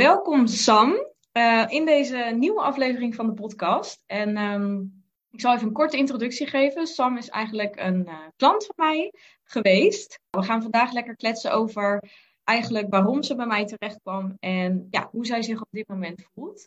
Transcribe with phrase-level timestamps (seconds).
[0.00, 0.90] Welkom Sam
[1.36, 4.04] uh, in deze nieuwe aflevering van de podcast.
[4.06, 4.92] En um,
[5.30, 6.86] ik zal even een korte introductie geven.
[6.86, 9.12] Sam is eigenlijk een uh, klant van mij
[9.44, 10.20] geweest.
[10.30, 12.02] We gaan vandaag lekker kletsen over
[12.44, 16.28] eigenlijk waarom ze bij mij terecht kwam en ja, hoe zij zich op dit moment
[16.34, 16.66] voelt.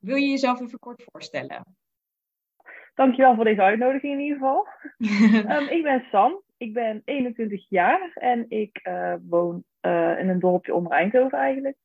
[0.00, 1.76] Wil je jezelf even kort voorstellen?
[2.94, 4.66] Dankjewel voor deze uitnodiging in ieder geval.
[5.60, 9.64] um, ik ben Sam, ik ben 21 jaar en ik uh, woon
[10.18, 11.76] in een dorpje onder Eindhoven eigenlijk.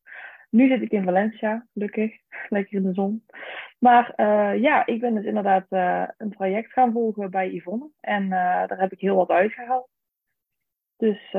[0.50, 2.11] Nu zit ik in Valencia, gelukkig.
[2.50, 3.25] Lekker in de zon.
[3.79, 5.65] Maar uh, ja, ik ben dus inderdaad
[6.18, 7.89] een traject gaan volgen bij Yvonne.
[8.00, 9.89] En daar heb ik heel wat uitgehaald.
[10.97, 11.32] Dus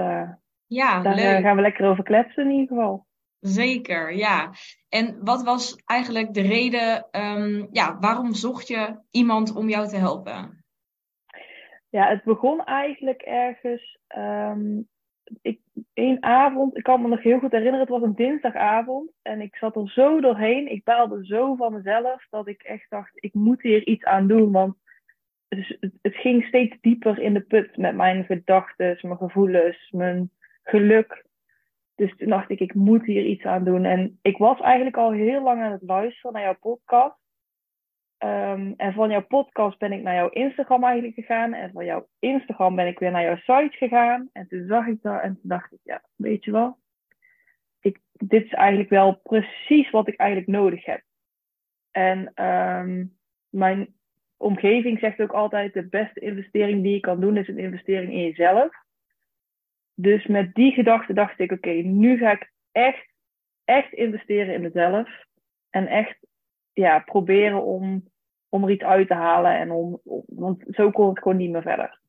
[0.66, 1.42] ja, daar leuk.
[1.42, 3.06] gaan we lekker over kletsen in ieder geval.
[3.40, 4.50] Zeker, ja.
[4.88, 9.96] En wat was eigenlijk de reden, um, ja, waarom zocht je iemand om jou te
[9.96, 10.64] helpen?
[11.88, 13.98] Ja, het begon eigenlijk ergens.
[14.16, 14.88] Um,
[15.42, 15.60] ik,
[16.20, 19.10] avond, ik kan me nog heel goed herinneren, het was een dinsdagavond.
[19.22, 20.72] En ik zat er zo doorheen.
[20.72, 24.52] Ik baalde zo van mezelf dat ik echt dacht: ik moet hier iets aan doen.
[24.52, 24.76] Want
[25.48, 30.30] het, het, het ging steeds dieper in de put met mijn gedachten, mijn gevoelens, mijn
[30.62, 31.26] geluk.
[31.94, 33.84] Dus toen dacht ik, ik moet hier iets aan doen.
[33.84, 37.16] En ik was eigenlijk al heel lang aan het luisteren naar jouw podcast.
[38.24, 41.52] Um, en van jouw podcast ben ik naar jouw Instagram eigenlijk gegaan.
[41.54, 44.28] En van jouw Instagram ben ik weer naar jouw site gegaan.
[44.32, 46.78] En toen zag ik dat en toen dacht ik, ja, weet je wel.
[47.80, 51.02] Ik, dit is eigenlijk wel precies wat ik eigenlijk nodig heb.
[51.90, 53.16] En um,
[53.48, 53.94] mijn
[54.36, 58.22] omgeving zegt ook altijd, de beste investering die je kan doen is een investering in
[58.22, 58.74] jezelf.
[59.94, 63.12] Dus met die gedachte dacht ik, oké, nu ga ik echt,
[63.64, 65.24] echt investeren in mezelf.
[65.70, 66.26] En echt
[66.78, 68.08] ja, proberen om,
[68.48, 69.58] om er iets uit te halen.
[69.58, 72.00] En om, want zo kon het gewoon niet meer verder.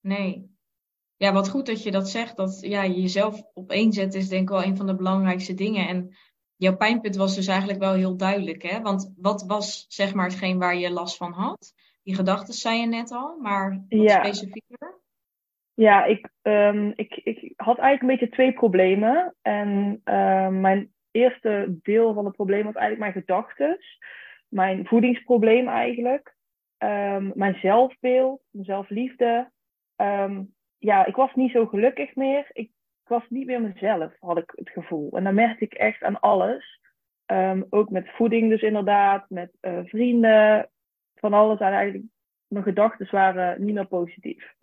[0.00, 0.52] Nee.
[1.16, 2.36] Ja, wat goed dat je dat zegt.
[2.36, 5.88] Dat ja, jezelf op één is denk ik wel een van de belangrijkste dingen.
[5.88, 6.16] En
[6.56, 8.62] jouw pijnpunt was dus eigenlijk wel heel duidelijk.
[8.62, 8.80] Hè?
[8.80, 11.74] Want wat was zeg maar hetgeen waar je last van had?
[12.02, 14.24] Die gedachten zei je net al, maar wat ja.
[14.24, 15.02] specifieker?
[15.74, 19.34] Ja, ik, um, ik, ik had eigenlijk een beetje twee problemen.
[19.42, 23.78] En uh, mijn eerste deel van het probleem was eigenlijk mijn gedachten.
[24.48, 26.34] Mijn voedingsprobleem eigenlijk.
[26.78, 29.50] Um, mijn zelfbeeld, mijn zelfliefde.
[29.96, 32.50] Um, ja, ik was niet zo gelukkig meer.
[32.52, 32.70] Ik,
[33.04, 35.16] was niet meer mezelf, had ik het gevoel.
[35.16, 36.80] En dan merkte ik echt aan alles.
[37.26, 40.70] Um, ook met voeding dus inderdaad, met uh, vrienden,
[41.14, 41.58] van alles.
[41.58, 42.04] En eigenlijk,
[42.46, 44.54] mijn gedachten waren niet meer positief.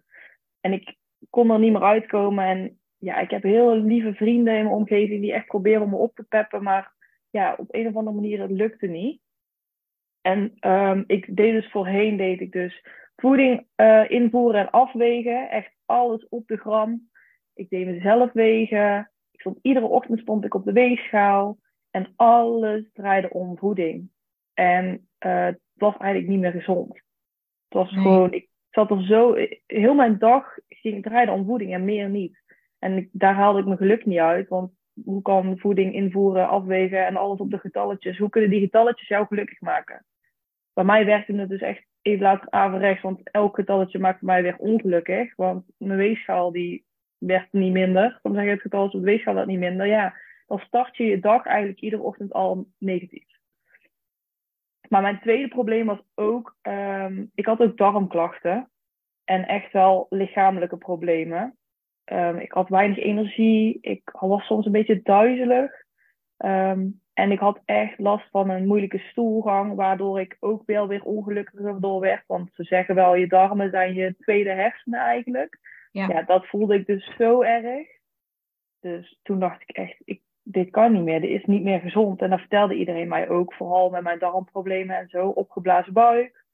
[0.59, 0.95] En ik
[1.29, 2.45] kon er niet meer uitkomen.
[2.45, 6.15] En ja, ik heb heel lieve vrienden in mijn omgeving die echt proberen me op
[6.15, 6.63] te peppen.
[6.63, 6.93] Maar
[7.29, 9.21] ja, op een of andere manier het lukte niet.
[10.21, 12.85] En um, ik deed dus voorheen, deed ik dus
[13.15, 15.49] voeding uh, invoeren en afwegen.
[15.49, 17.09] Echt alles op de gram.
[17.53, 19.11] Ik deed mezelf wegen.
[19.31, 21.57] Ik stond, iedere ochtend stond ik op de weegschaal.
[21.91, 24.09] En alles draaide om voeding.
[24.53, 26.93] En uh, het was eigenlijk niet meer gezond.
[26.93, 29.35] Het was gewoon, ik zat er zo,
[29.65, 32.40] heel mijn dag ging draaide om voeding en meer niet.
[32.83, 34.71] En daar haalde ik mijn geluk niet uit, want
[35.03, 38.17] hoe kan voeding invoeren, afwegen en alles op de getalletjes?
[38.17, 40.05] Hoe kunnen die getalletjes jou gelukkig maken?
[40.73, 44.57] Bij mij werkte het dus echt even later averechts, want elk getalletje maakte mij weer
[44.57, 45.35] ongelukkig.
[45.35, 46.85] Want mijn weegschaal die
[47.17, 48.19] werd niet minder.
[48.21, 49.85] Dan zeg je het getal op de weegschaal werd niet minder.
[49.85, 50.15] Ja,
[50.47, 53.29] dan start je je dag eigenlijk iedere ochtend al negatief.
[54.89, 58.69] Maar mijn tweede probleem was ook, um, ik had ook darmklachten.
[59.23, 61.57] En echt wel lichamelijke problemen.
[62.05, 63.77] Um, ik had weinig energie.
[63.81, 65.71] Ik was soms een beetje duizelig.
[66.37, 71.03] Um, en ik had echt last van een moeilijke stoelgang, waardoor ik ook wel weer
[71.03, 72.23] ongelukkiger door werd.
[72.27, 75.59] Want ze zeggen wel, je darmen zijn je tweede hersenen eigenlijk.
[75.91, 76.07] Ja.
[76.07, 77.87] ja, dat voelde ik dus zo erg.
[78.79, 82.21] Dus toen dacht ik echt, ik, dit kan niet meer, dit is niet meer gezond.
[82.21, 86.45] En dat vertelde iedereen mij ook, vooral met mijn darmproblemen en zo, opgeblazen buik.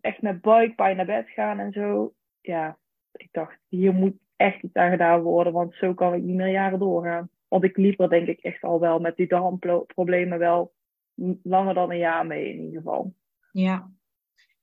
[0.00, 2.12] Echt met buikpijn naar bed gaan en zo.
[2.40, 2.78] Ja,
[3.12, 6.50] ik dacht, hier moet echt iets aan gedaan worden, want zo kan ik niet meer
[6.50, 7.30] jaren doorgaan.
[7.48, 10.72] Want ik liep er denk ik echt al wel met die darmproblemen wel
[11.42, 13.14] langer dan een jaar mee in ieder geval.
[13.52, 13.90] Ja.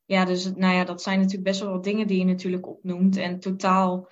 [0.06, 3.18] Ja, dus nou ja, dat zijn natuurlijk best wel wat dingen die je natuurlijk opnoemt.
[3.18, 4.09] En totaal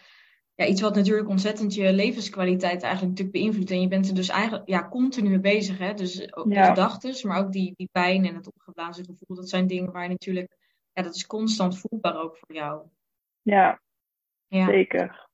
[0.55, 3.71] ja, iets wat natuurlijk ontzettend je levenskwaliteit eigenlijk natuurlijk beïnvloedt.
[3.71, 5.77] En je bent er dus eigenlijk ja, continu mee bezig.
[5.77, 5.93] Hè?
[5.93, 9.35] Dus ook de gedachten, maar ook die, die pijn en het opgeblazen gevoel.
[9.35, 10.57] Dat zijn dingen waar je natuurlijk,
[10.93, 12.87] ja, dat is constant voelbaar ook voor jou.
[13.41, 13.81] Ja,
[14.47, 14.65] ja.
[14.65, 15.29] zeker.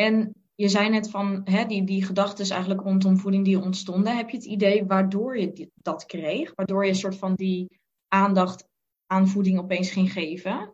[0.00, 4.16] En je zei net van hè, die, die gedachten eigenlijk rondom voeding die ontstonden.
[4.16, 6.54] Heb je het idee waardoor je dat kreeg?
[6.54, 8.68] Waardoor je een soort van die aandacht
[9.06, 10.68] aan voeding opeens ging geven?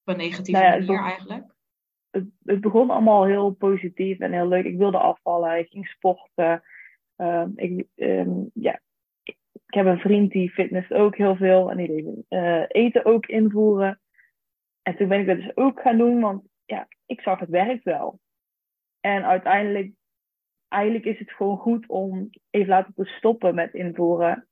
[0.00, 1.54] Op een negatieve nou manier eigenlijk?
[2.10, 4.64] het, het, begon allemaal heel positief en heel leuk.
[4.64, 6.62] Ik wilde afvallen, ik ging sporten.
[7.16, 8.80] Ehm, ik, ehm, ja,
[9.22, 9.36] ik
[9.66, 14.00] heb een vriend die fitness ook heel veel en die deed uh, eten ook invoeren.
[14.82, 17.84] En toen ben ik dat dus ook gaan doen, want ja, ik zag het werkt
[17.84, 18.20] wel.
[19.00, 19.92] En uiteindelijk,
[20.68, 24.48] eigenlijk is het gewoon goed om even laten te stoppen met invoeren.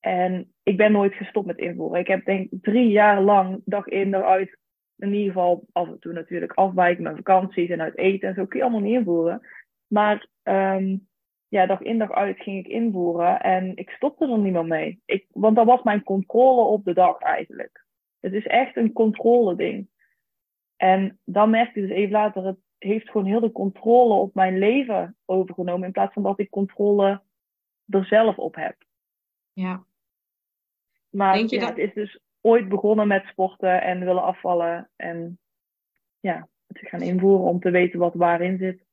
[0.00, 2.00] En ik ben nooit gestopt met invoeren.
[2.00, 4.58] Ik heb denk drie jaar lang dag in, dag uit,
[4.96, 8.46] in ieder geval af en toe natuurlijk afwijken met vakanties en uit eten en zo
[8.46, 9.46] kun je allemaal niet invoeren.
[9.86, 11.08] Maar um,
[11.48, 15.02] ja, dag in dag uit ging ik invoeren en ik stopte er niet meer mee.
[15.04, 17.84] Ik, want dat was mijn controle op de dag eigenlijk.
[18.20, 19.88] Het is echt een controle ding.
[20.82, 24.58] En dan merkte ik dus even later, het heeft gewoon heel de controle op mijn
[24.58, 25.86] leven overgenomen.
[25.86, 27.22] In plaats van dat ik controle
[27.86, 28.76] er zelf op heb.
[29.52, 29.84] Ja.
[31.10, 31.68] Maar Denk je dat...
[31.68, 34.90] het is dus ooit begonnen met sporten en willen afvallen.
[34.96, 35.38] En
[36.20, 38.84] ja, het gaan invoeren om te weten wat waarin zit.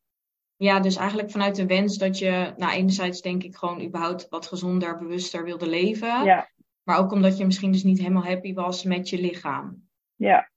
[0.56, 4.48] Ja, dus eigenlijk vanuit de wens dat je, nou enerzijds denk ik gewoon überhaupt wat
[4.48, 6.24] gezonder, bewuster wilde leven.
[6.24, 6.50] Ja.
[6.84, 9.90] Maar ook omdat je misschien dus niet helemaal happy was met je lichaam.
[10.16, 10.50] Ja.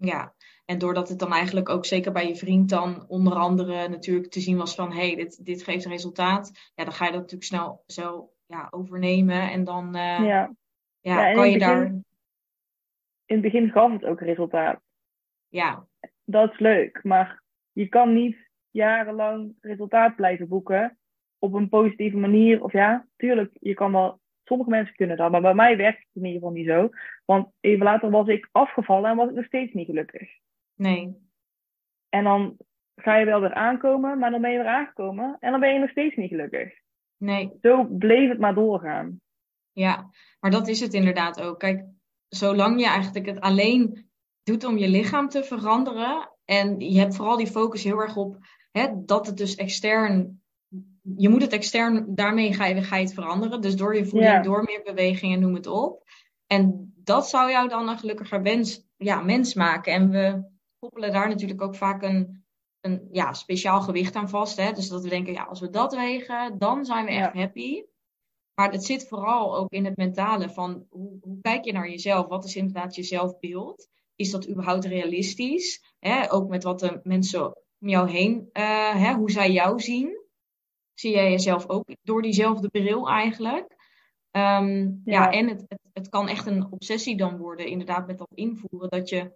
[0.00, 0.34] Ja,
[0.70, 4.40] en doordat het dan eigenlijk ook zeker bij je vriend dan onder andere natuurlijk te
[4.40, 4.92] zien was van...
[4.92, 6.72] hé, hey, dit, dit geeft resultaat.
[6.74, 9.50] Ja, dan ga je dat natuurlijk snel zo ja, overnemen.
[9.50, 10.54] En dan uh, ja.
[11.00, 11.86] Ja, kan je daar...
[11.86, 14.80] In het begin gaf het ook resultaat.
[15.48, 15.86] Ja.
[16.24, 18.36] Dat is leuk, maar je kan niet
[18.70, 20.98] jarenlang resultaat blijven boeken
[21.38, 22.62] op een positieve manier.
[22.62, 26.08] Of ja, tuurlijk, je kan wel Sommige mensen kunnen dat, maar bij mij werkt het
[26.12, 26.88] in ieder geval niet zo.
[27.24, 30.38] Want even later was ik afgevallen en was ik nog steeds niet gelukkig.
[30.80, 31.16] Nee.
[32.08, 32.56] En dan
[32.96, 35.78] ga je wel weer aankomen, maar dan ben je weer aangekomen en dan ben je
[35.78, 36.72] nog steeds niet gelukkig.
[37.16, 37.52] Nee.
[37.62, 39.20] Zo bleef het maar doorgaan.
[39.72, 40.10] Ja,
[40.40, 41.58] maar dat is het inderdaad ook.
[41.58, 41.84] Kijk,
[42.28, 44.10] zolang je eigenlijk het alleen
[44.42, 48.36] doet om je lichaam te veranderen en je hebt vooral die focus heel erg op
[48.70, 50.40] hè, dat het dus extern
[51.16, 53.60] je moet het extern, daarmee ga je, ga je het veranderen.
[53.60, 56.02] Dus door je voeding, door meer bewegingen, noem het op.
[56.46, 59.92] En dat zou jou dan een gelukkiger wens, ja, mens maken.
[59.92, 60.49] En we
[60.80, 62.44] koppelen daar natuurlijk ook vaak een,
[62.80, 64.56] een ja, speciaal gewicht aan vast.
[64.56, 64.72] Hè?
[64.72, 67.82] Dus dat we denken, ja, als we dat wegen, dan zijn we echt happy.
[68.54, 72.26] Maar het zit vooral ook in het mentale van hoe, hoe, kijk je naar jezelf?
[72.26, 73.88] Wat is inderdaad je zelfbeeld?
[74.14, 75.94] Is dat überhaupt realistisch?
[75.98, 76.32] Hè?
[76.32, 77.46] Ook met wat de mensen
[77.80, 80.20] om jou heen, uh, hè, hoe zij jou zien
[81.00, 83.76] zie jij jezelf ook door diezelfde bril eigenlijk.
[84.30, 85.30] Ehm, ja.
[85.30, 88.88] en het, het, het, kan echt een obsessie dan worden, inderdaad, met dat invoeren.
[88.88, 89.32] Dat je,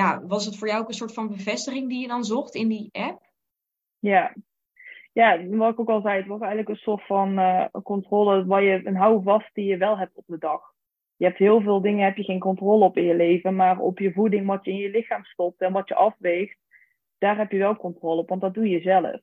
[0.00, 2.68] ja, was het voor jou ook een soort van bevestiging die je dan zocht in
[2.68, 3.20] die app?
[3.98, 4.34] Ja,
[5.12, 8.62] ja wat ik ook al zei, het was eigenlijk een soort van uh, controle waar
[8.62, 10.62] je een houvast die je wel hebt op de dag.
[11.16, 13.98] Je hebt heel veel dingen, heb je geen controle op in je leven, maar op
[13.98, 16.58] je voeding, wat je in je lichaam stopt en wat je afweegt,
[17.18, 19.20] daar heb je wel controle op, want dat doe je zelf.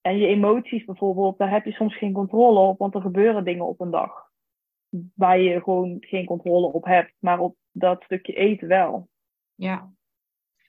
[0.00, 3.66] En je emoties bijvoorbeeld, daar heb je soms geen controle op, want er gebeuren dingen
[3.66, 4.30] op een dag.
[5.14, 9.10] Waar je gewoon geen controle op hebt, maar op dat stukje eten wel.
[9.54, 9.92] Ja.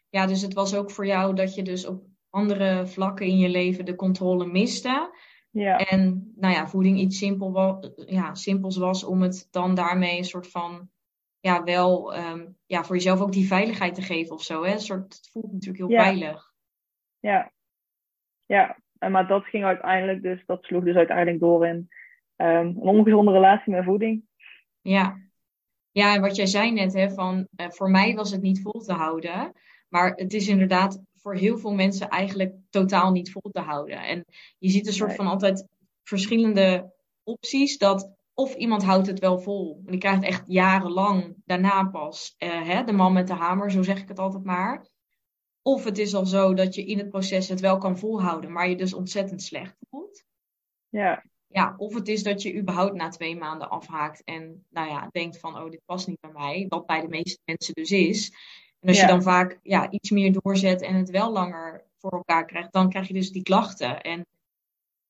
[0.09, 3.49] Ja, dus het was ook voor jou dat je dus op andere vlakken in je
[3.49, 5.15] leven de controle miste.
[5.49, 5.77] Ja.
[5.77, 10.25] En nou ja, voeding iets simpel was, ja, simpels was om het dan daarmee een
[10.25, 10.89] soort van,
[11.39, 14.63] ja, wel ehm, ja, voor jezelf ook die veiligheid te geven of zo.
[14.63, 14.71] Hè?
[14.71, 16.53] Een soort, het voelt natuurlijk heel veilig.
[17.19, 17.51] Ja.
[18.45, 18.77] Ja,
[19.09, 21.89] maar dat ging uiteindelijk dus, dat sloeg dus uiteindelijk door in
[22.37, 24.23] um, een ongezonde relatie met voeding.
[24.81, 25.21] Ja.
[25.93, 28.81] Ja, en wat jij zei net, hè, van uh, voor mij was het niet vol
[28.81, 29.53] te houden.
[29.89, 33.97] Maar het is inderdaad voor heel veel mensen eigenlijk totaal niet vol te houden.
[34.03, 34.25] En
[34.57, 35.67] je ziet een soort van altijd
[36.03, 37.77] verschillende opties.
[37.77, 39.81] Dat of iemand houdt het wel vol.
[39.85, 43.83] En die krijgt echt jarenlang daarna pas uh, hè, de man met de hamer, zo
[43.83, 44.87] zeg ik het altijd maar.
[45.61, 48.69] Of het is al zo dat je in het proces het wel kan volhouden, maar
[48.69, 50.23] je dus ontzettend slecht voelt.
[50.89, 51.23] Ja.
[51.53, 55.39] Ja, of het is dat je überhaupt na twee maanden afhaakt en nou ja, denkt
[55.39, 56.65] van, oh, dit past niet bij mij.
[56.69, 58.33] Wat bij de meeste mensen dus is.
[58.79, 62.45] En als je dan vaak ja, iets meer doorzet en het wel langer voor elkaar
[62.45, 64.01] krijgt, dan krijg je dus die klachten.
[64.01, 64.25] En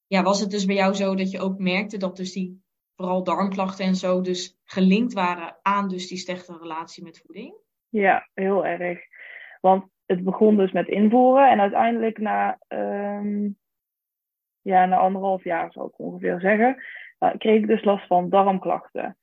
[0.08, 2.62] ja, was het dus bij jou zo dat je ook merkte dat dus die
[2.96, 7.56] vooral darmklachten en zo dus gelinkt waren aan dus die slechte relatie met voeding?
[7.90, 9.00] Ja, heel erg.
[9.62, 13.58] Want het begon dus met invoeren en uiteindelijk na, um,
[14.64, 16.84] ja, na anderhalf jaar zou ik ongeveer zeggen,
[17.38, 19.18] kreeg ik dus last van darmklachten.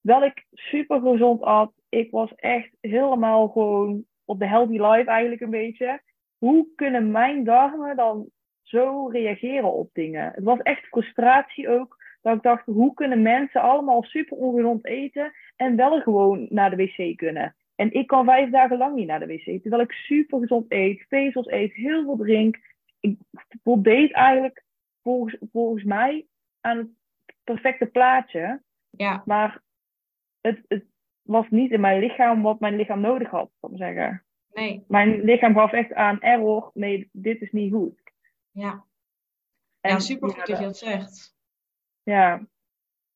[0.00, 5.40] Wel ik super gezond at, ik was echt helemaal gewoon op de healthy life eigenlijk
[5.40, 6.00] een beetje.
[6.38, 8.28] Hoe kunnen mijn darmen dan
[8.62, 10.32] zo reageren op dingen?
[10.34, 11.96] Het was echt frustratie ook.
[12.22, 16.76] Dat ik dacht, hoe kunnen mensen allemaal super ongezond eten en wel gewoon naar de
[16.76, 17.56] wc kunnen?
[17.74, 21.04] En ik kan vijf dagen lang niet naar de wc, terwijl ik super gezond eet,
[21.08, 22.58] vezels eet, heel veel drink.
[23.00, 23.16] Ik
[23.62, 24.64] voldeed eigenlijk
[25.02, 26.26] volgens, volgens mij
[26.60, 26.88] aan het
[27.44, 28.62] perfecte plaatje.
[28.90, 29.22] Ja.
[29.26, 29.62] Maar
[30.40, 30.84] het, het
[31.22, 34.24] was niet in mijn lichaam wat mijn lichaam nodig had, zal ik zeggen.
[34.52, 34.84] Nee.
[34.88, 36.70] Mijn lichaam gaf echt aan error.
[36.74, 38.00] Nee, dit is niet goed.
[38.50, 38.84] Ja.
[39.80, 41.36] En ja, super goed ja, dat je dat zegt.
[42.02, 42.46] Ja,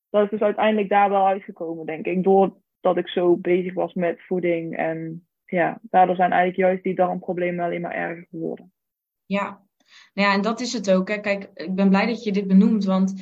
[0.09, 2.23] dat is dus uiteindelijk daar wel uitgekomen, denk ik.
[2.23, 4.77] Doordat ik zo bezig was met voeding.
[4.77, 8.73] En ja, daardoor zijn eigenlijk juist die darmproblemen alleen maar erger geworden.
[9.25, 9.61] Ja.
[10.13, 11.07] Nou ja, en dat is het ook.
[11.07, 11.19] Hè.
[11.19, 13.13] Kijk, ik ben blij dat je dit benoemt, want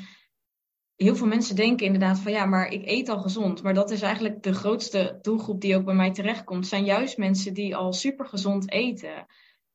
[0.95, 3.63] heel veel mensen denken inderdaad van ja, maar ik eet al gezond.
[3.63, 6.67] Maar dat is eigenlijk de grootste doelgroep die ook bij mij terechtkomt.
[6.67, 9.25] zijn juist mensen die al super gezond eten.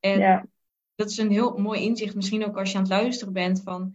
[0.00, 0.46] En Ja.
[0.94, 3.94] dat is een heel mooi inzicht, misschien ook als je aan het luisteren bent van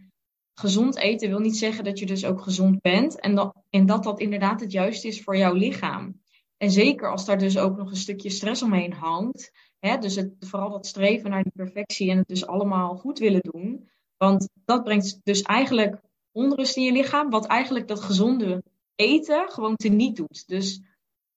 [0.53, 3.19] gezond eten wil niet zeggen dat je dus ook gezond bent.
[3.19, 6.21] En dat, en dat dat inderdaad het juiste is voor jouw lichaam.
[6.57, 9.51] En zeker als daar dus ook nog een stukje stress omheen hangt.
[9.81, 13.41] Hè, dus het, vooral dat streven naar die perfectie en het dus allemaal goed willen
[13.41, 13.89] doen.
[14.17, 18.63] Want dat brengt dus eigenlijk onrust in je lichaam, wat eigenlijk dat gezonde
[18.95, 20.47] eten gewoon teniet doet.
[20.47, 20.81] Dus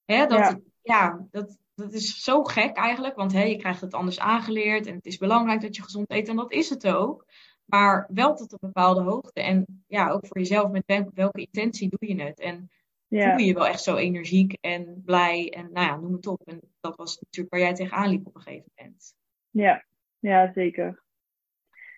[0.05, 0.59] hè, dat, ja.
[0.81, 1.27] Ja.
[1.31, 5.05] dat, dat is zo gek eigenlijk, want hè, je krijgt het anders aangeleerd en het
[5.05, 7.25] is belangrijk dat je gezond eet en dat is het ook.
[7.65, 11.89] Maar wel tot een bepaalde hoogte en ja, ook voor jezelf, met welke, welke intentie
[11.89, 12.39] doe je het?
[12.39, 12.69] En
[13.07, 13.29] Ja.
[13.29, 16.41] voel je je wel echt zo energiek en blij en nou ja, noem het op.
[16.45, 19.15] En dat was natuurlijk waar jij tegenaan liep op een gegeven moment.
[19.49, 19.85] Ja.
[20.19, 21.03] ja, zeker.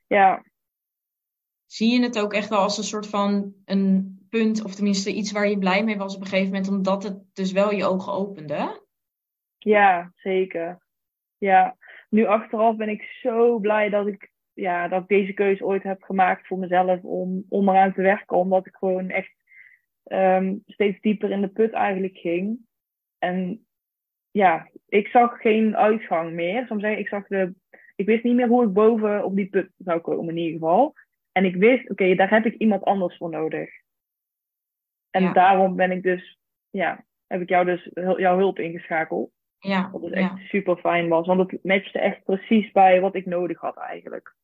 [0.08, 0.44] Ja,
[1.68, 5.32] Zie je het ook echt wel als een soort van een punt, of tenminste iets
[5.32, 8.14] waar je blij mee was op een gegeven moment, omdat het dus wel je ogen
[8.14, 8.86] opende?
[9.58, 10.86] ja, zeker.
[11.38, 11.78] Ja,
[12.10, 16.04] nu achteraf ben ik zo blij dat ik, ja, dat ik deze keuze ooit heb
[16.04, 18.38] gemaakt voor mezelf om onderaan te werken.
[18.38, 19.34] Omdat ik gewoon echt
[20.08, 22.60] ehm, steeds dieper in de put eigenlijk ging.
[23.18, 23.66] En
[24.32, 26.66] ja, ik zag geen uitgang meer.
[26.68, 27.54] Soms zeggen, ik zag de,
[27.96, 30.94] ik wist niet meer hoe ik boven op die put zou komen in ieder geval.
[31.32, 33.70] En ik wist, oké, daar heb ik iemand anders voor nodig.
[35.10, 35.34] En Ja.
[35.34, 36.38] daarom ben ik dus,
[36.70, 39.32] ja, heb ik jou dus jouw hulp ingeschakeld.
[39.60, 40.18] Ja, Wat dus ja.
[40.18, 41.28] echt super fijn was.
[41.28, 44.36] Want het matchte echt precies bij wat ik nodig had eigenlijk.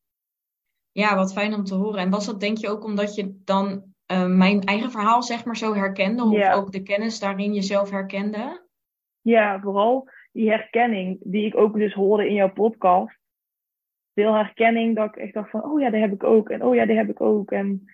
[0.92, 2.00] ja, wat fijn om te horen.
[2.00, 5.56] En was dat denk je ook omdat je dan eh, mijn eigen verhaal zeg maar
[5.56, 8.62] zo herkende, of ook de kennis daarin jezelf herkende?
[9.20, 13.18] Ja, vooral die herkenning die ik ook dus hoorde in jouw podcast.
[14.14, 16.50] Veel herkenning dat ik echt dacht van, oh ja, die heb ik ook.
[16.50, 17.50] En oh ja, die heb ik ook.
[17.50, 17.84] En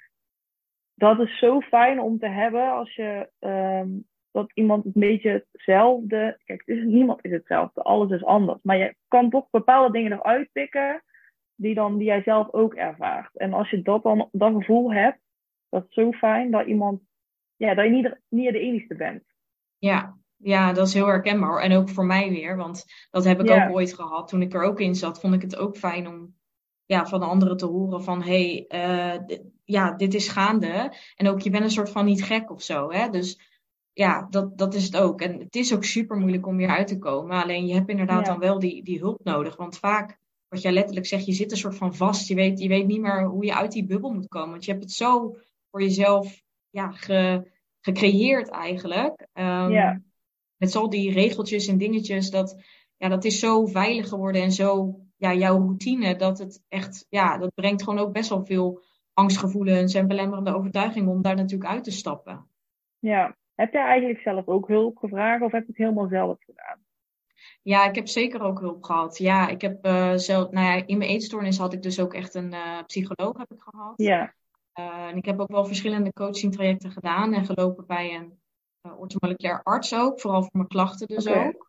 [0.95, 3.88] dat is zo fijn om te hebben als je, ehm,
[4.31, 6.38] dat iemand een beetje hetzelfde...
[6.45, 8.59] Kijk, het is, niemand is hetzelfde, alles is anders.
[8.62, 11.02] Maar je kan toch bepaalde dingen eruit pikken
[11.55, 13.37] die, dan, die jij zelf ook ervaart.
[13.37, 15.19] En als je dat dan, dat gevoel hebt,
[15.71, 17.00] dat is zo fijn dat iemand...
[17.57, 19.23] Ja, dat je niet, niet de enige bent.
[19.79, 21.62] Ja, ja, dat is heel herkenbaar.
[21.62, 24.29] En ook voor mij weer, want dat heb ik ook ooit gehad.
[24.29, 26.35] Toen ik er ook in zat, vond ik het ook fijn om
[26.85, 28.23] ja, van de anderen te horen van...
[28.23, 30.93] hé, hey, eh, dit- ja, dit is gaande.
[31.17, 33.09] En ook, je bent een soort van niet gek of zo, hè.
[33.09, 33.41] Dus
[33.93, 35.21] ja, dat, dat is het ook.
[35.21, 37.43] En het is ook super moeilijk om hier uit te komen.
[37.43, 39.57] Alleen je hebt inderdaad dan wel die, die hulp nodig.
[39.57, 42.29] Want vaak, wat jij letterlijk zegt, je zit een soort van vast.
[42.29, 44.50] Je weet, je weet niet meer hoe je uit die bubbel moet komen.
[44.50, 45.37] Want je hebt het zo
[45.71, 47.50] voor jezelf ja, ge-
[47.81, 49.27] gecreëerd eigenlijk.
[49.33, 50.00] Ehm, Ja.
[50.57, 52.31] Met al die regeltjes en dingetjes.
[52.31, 52.62] Dat,
[52.97, 56.17] ja, dat is zo veilig geworden en zo ja, jouw routine.
[56.17, 61.11] Dat het echt, ja, dat brengt gewoon ook best wel veel angstgevoelens en belemmerende overtuigingen
[61.11, 62.47] om daar natuurlijk uit te stappen.
[62.99, 63.37] Ja.
[63.55, 66.79] Heb jij eigenlijk zelf ook hulp gevraagd of heb je het helemaal zelf gedaan?
[67.62, 69.19] Ja, ik heb zeker ook hulp gehad.
[69.19, 72.35] Ja, ik heb eh, zelf, nou ja, in mijn eetstoornis had ik dus ook echt
[72.35, 73.93] een eh, psycholoog heb ik gehad.
[73.97, 74.35] Ja,
[74.73, 78.39] Eh, en ik heb ook wel verschillende coaching trajecten gedaan en gelopen bij een
[78.87, 81.69] uh, orthomoleculair arts ook, vooral voor mijn klachten dus ook.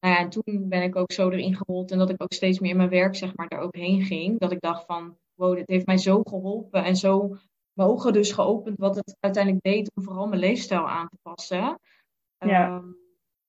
[0.00, 2.58] Nou ja, en toen ben ik ook zo erin gerold en dat ik ook steeds
[2.58, 4.38] meer in mijn werk zeg maar daar ook heen ging.
[4.40, 7.36] Dat ik dacht van, wow, dit heeft mij zo geholpen en zo
[7.72, 11.58] mijn ogen dus geopend wat het uiteindelijk deed om vooral mijn leefstijl aan te passen.
[11.58, 12.66] Ja.
[12.66, 12.86] Ehm,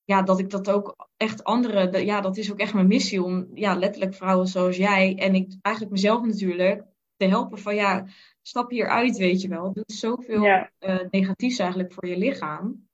[0.03, 3.23] ja, dat ik dat ook echt anderen, de- ja, dat is ook echt mijn missie
[3.23, 6.83] om ja, letterlijk vrouwen zoals jij en ik eigenlijk mezelf natuurlijk
[7.15, 8.05] te helpen van ja,
[8.47, 9.65] stap hieruit, weet je wel.
[9.65, 10.71] Het doet zoveel Ja.
[10.77, 12.87] eh, negatiefs eigenlijk voor je lichaam.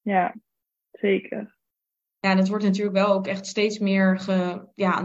[0.00, 0.34] ja,
[0.92, 1.60] zeker.
[2.18, 5.00] Ja, en het wordt natuurlijk wel ook echt steeds meer ge, ja,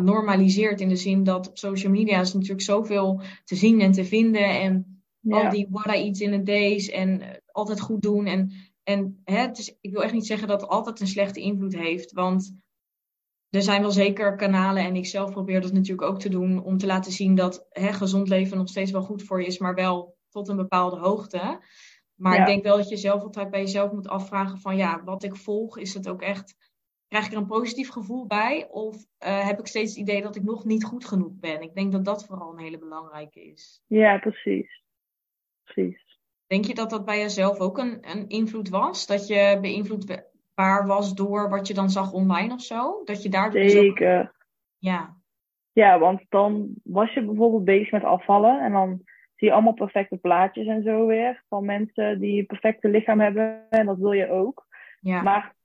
[0.80, 4.50] in de zin dat op social media is natuurlijk zoveel te zien en te vinden
[4.60, 8.26] en Ja, al die what I eat in a days en eh, altijd goed doen.
[8.26, 8.52] En,
[8.84, 11.76] en hè, het is, ik wil echt niet zeggen dat het altijd een slechte invloed
[11.76, 12.56] heeft, want
[13.50, 16.78] er zijn wel zeker kanalen en ik zelf probeer dat natuurlijk ook te doen om
[16.78, 19.76] te laten zien dat hè, gezond leven nog steeds wel goed voor je is, maar
[19.76, 21.60] wel tot een bepaalde hoogte.
[22.16, 22.40] Maar Ja.
[22.40, 25.36] ik denk wel dat je zelf altijd bij jezelf moet afvragen van ja, wat ik
[25.36, 26.56] volg, is het ook echt
[27.08, 28.68] krijg ik er een positief gevoel bij?
[28.70, 31.62] Of eh, heb ik steeds het idee dat ik nog niet goed genoeg ben?
[31.62, 33.84] Ik denk dat dat vooral een hele belangrijke is.
[33.88, 34.84] Ja, precies.
[35.64, 36.20] Precies.
[36.48, 39.06] Denk je dat dat bij jezelf ook een, een invloed was?
[39.06, 39.58] Dat je
[40.58, 43.02] beïnvloedbaar was door wat je dan zag online of zo?
[43.04, 44.32] Dat je daar dus Zeker.
[44.78, 45.16] Ja.
[45.72, 49.02] Ja, want dan was je bijvoorbeeld bezig met afvallen en dan
[49.36, 53.70] zie je allemaal perfecte plaatjes en zo weer van mensen die een perfecte lichaam hebben
[53.70, 54.66] en dat wil je ook.
[55.00, 55.22] Ja.
[55.22, 55.56] Maar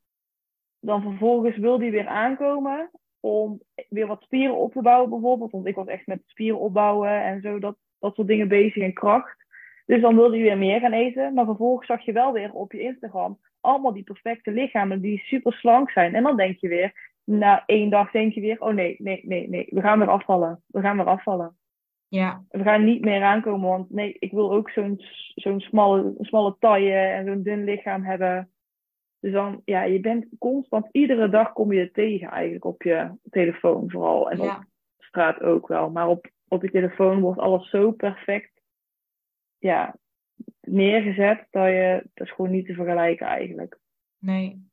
[0.81, 5.51] dan vervolgens wil die weer aankomen om weer wat spieren op te bouwen bijvoorbeeld.
[5.51, 8.93] Want ik was echt met spieren opbouwen en zo, dat, dat soort dingen bezig en
[8.93, 9.47] kracht.
[9.87, 11.35] Dus dan wilde je weer meer gaan eten.
[11.35, 15.53] Maar vervolgens zag je wel weer op je Instagram allemaal die perfecte lichamen die super
[15.53, 16.15] slank zijn.
[16.15, 19.49] En dan denk je weer, na één dag denk je weer, oh nee, nee, nee,
[19.49, 20.63] nee, we gaan weer afvallen.
[20.67, 21.57] We gaan weer afvallen.
[22.09, 22.45] Ja.
[22.49, 24.95] We gaan niet meer aankomen, want nee, ik wil ook zo'n
[25.35, 28.51] zo'n smalle, smalle taille en zo'n dun lichaam hebben.
[29.21, 33.11] Dus dan, ja, je bent constant, iedere dag kom je het tegen eigenlijk op je
[33.31, 34.31] telefoon vooral.
[34.31, 34.65] En op
[34.99, 35.91] straat ook wel.
[35.91, 38.53] Maar op, op je telefoon wordt alles zo perfect
[39.63, 39.97] ja,
[40.61, 43.79] neergezet dat je, dat is gewoon niet te vergelijken eigenlijk.
[44.19, 44.71] Nee.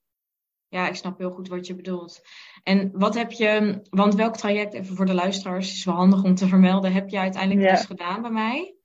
[0.68, 2.22] Ja, ik snap heel goed wat je bedoelt.
[2.64, 6.36] En wat heb je, want welk traject, even voor de luisteraars, is wel handig om
[6.36, 8.76] te vermelden, heb je uiteindelijk dus gedaan bij mij?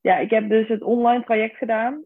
[0.00, 2.04] Ja, ik heb dus het online traject gedaan.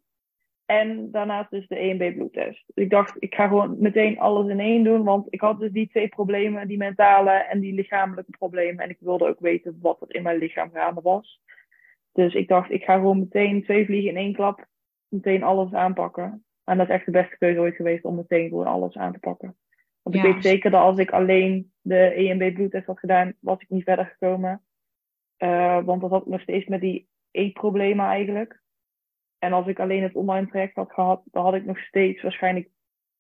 [0.70, 2.64] En daarnaast dus de EMB bloedtest.
[2.66, 5.04] Dus ik dacht, ik ga gewoon meteen alles in één doen.
[5.04, 8.84] Want ik had dus die twee problemen, die mentale en die lichamelijke problemen.
[8.84, 11.40] En ik wilde ook weten wat er in mijn lichaam gaande was.
[12.18, 14.66] Dus ik dacht, ik ga gewoon meteen twee vliegen in één klap.
[15.08, 16.44] Meteen alles aanpakken.
[16.64, 19.18] En dat is echt de beste keuze ooit geweest om meteen gewoon alles aan te
[19.18, 19.56] pakken.
[20.02, 23.68] Want ik weet zeker dat als ik alleen de EMB bloedtest had gedaan, was ik
[23.68, 24.62] niet verder gekomen.
[25.38, 28.62] Uh, want dat had ik nog steeds met die eetproblemen eigenlijk.
[29.38, 32.68] En als ik alleen het online traject had gehad, dan had ik nog steeds waarschijnlijk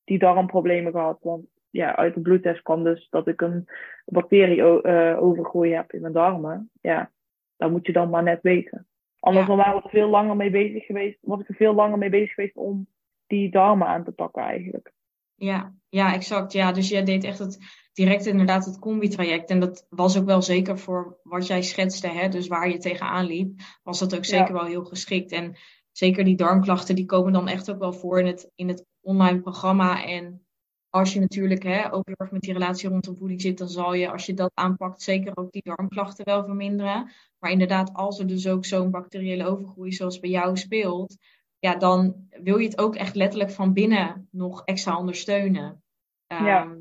[0.04, 1.18] die darmproblemen gehad.
[1.22, 3.68] Want ja, uit de bloedtest kwam dus dat ik een
[4.04, 6.70] bacterie uh, overgroei heb in mijn darmen.
[6.80, 7.10] Ja,
[7.56, 8.87] dat moet je dan maar net weten.
[9.20, 9.56] Anders ja.
[9.56, 12.34] waren we er veel langer mee bezig geweest, was ik er veel langer mee bezig
[12.34, 12.86] geweest om
[13.26, 14.92] die darmen aan te pakken eigenlijk.
[15.34, 16.52] Ja, ja, exact.
[16.52, 17.58] Ja, dus jij deed echt het
[17.92, 19.50] direct inderdaad het combi-traject.
[19.50, 22.28] En dat was ook wel zeker voor wat jij schetste, hè?
[22.28, 25.32] dus waar je tegenaan liep, was dat ook zeker wel heel geschikt.
[25.32, 25.56] En
[25.92, 29.40] zeker die darmklachten, die komen dan echt ook wel voor in het, in het online
[29.40, 30.04] programma.
[30.04, 30.47] En
[30.90, 33.94] als je natuurlijk hè, ook heel erg met die relatie rondom voeding zit, dan zal
[33.94, 37.12] je, als je dat aanpakt, zeker ook die darmklachten wel verminderen.
[37.38, 41.16] Maar inderdaad, als er dus ook zo'n bacteriële overgroei zoals bij jou speelt,
[41.58, 45.82] ja, dan wil je het ook echt letterlijk van binnen nog extra ondersteunen.
[46.26, 46.62] Ja.
[46.62, 46.80] Ehm,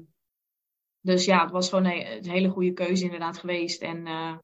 [1.01, 3.81] dus ja, het was gewoon een, hele goede keuze inderdaad geweest.
[3.81, 4.37] En uh,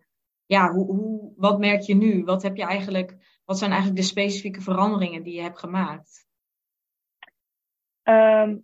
[0.45, 2.23] ja, hoe, hoe, wat merk je nu?
[2.23, 6.27] Wat heb je eigenlijk wat zijn eigenlijk de specifieke veranderingen die je hebt gemaakt?
[8.03, 8.63] Um, ik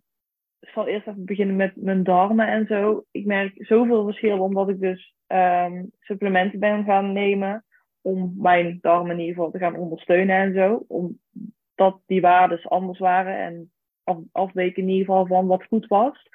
[0.74, 3.04] zal eerst even beginnen met mijn darmen en zo.
[3.12, 7.66] Ik merk zoveel verschil omdat ik dus um, supplementen ben gaan nemen.
[8.02, 10.86] Om mijn darmen in ieder geval te gaan ondersteunen en zo.
[10.88, 13.72] Omdat die waarden anders waren en
[14.04, 16.30] af, afweken in ieder geval van wat goed was.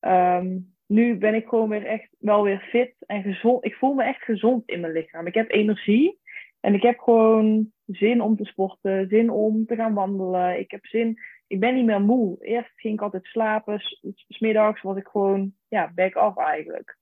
[0.00, 3.64] Um, nu ben ik gewoon weer echt wel weer fit en gezond.
[3.64, 5.26] Ik voel me echt gezond in mijn lichaam.
[5.26, 6.20] Ik heb energie.
[6.60, 10.58] En ik heb gewoon zin om te sporten, zin om te gaan wandelen.
[10.58, 11.18] Ik heb zin,
[11.52, 12.36] ik ben niet meer moe.
[12.40, 13.80] Eerst ging ik altijd slapen,
[14.28, 16.98] smiddags was ik gewoon, ja, back off eigenlijk.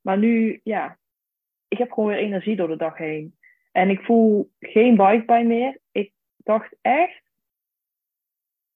[0.00, 0.98] Maar nu, ja,
[1.68, 3.38] ik heb gewoon weer energie door de dag heen.
[3.72, 5.78] En ik voel geen buikpijn meer.
[5.92, 7.22] Ik dacht echt,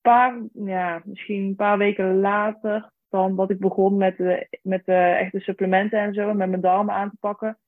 [0.00, 4.94] paar, ja, misschien een paar weken later dan dat ik begon met de, met de
[4.94, 7.58] echte supplementen en zo, met mijn darmen aan te pakken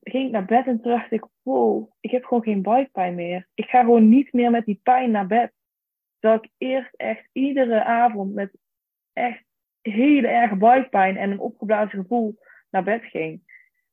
[0.00, 3.48] ging ik naar bed en toen dacht ik, wow, ik heb gewoon geen buikpijn meer.
[3.54, 5.52] Ik ga gewoon niet meer met die pijn naar bed.
[6.20, 8.56] Dat ik eerst echt iedere avond met
[9.12, 9.44] echt
[9.80, 12.38] hele erge buikpijn en een opgeblazen gevoel
[12.70, 13.42] naar bed ging.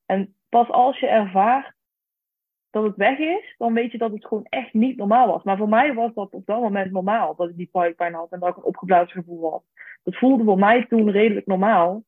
[0.06, 1.74] En pas als je ervaart
[2.70, 5.42] dat het weg is, dan weet je dat het gewoon echt niet normaal was.
[5.42, 8.40] Maar voor mij was dat op dat moment normaal, dat ik die buikpijn had en
[8.40, 9.64] dat ik een opgeblazen gevoel had.
[10.02, 12.04] Dat voelde voor mij toen redelijk normaal,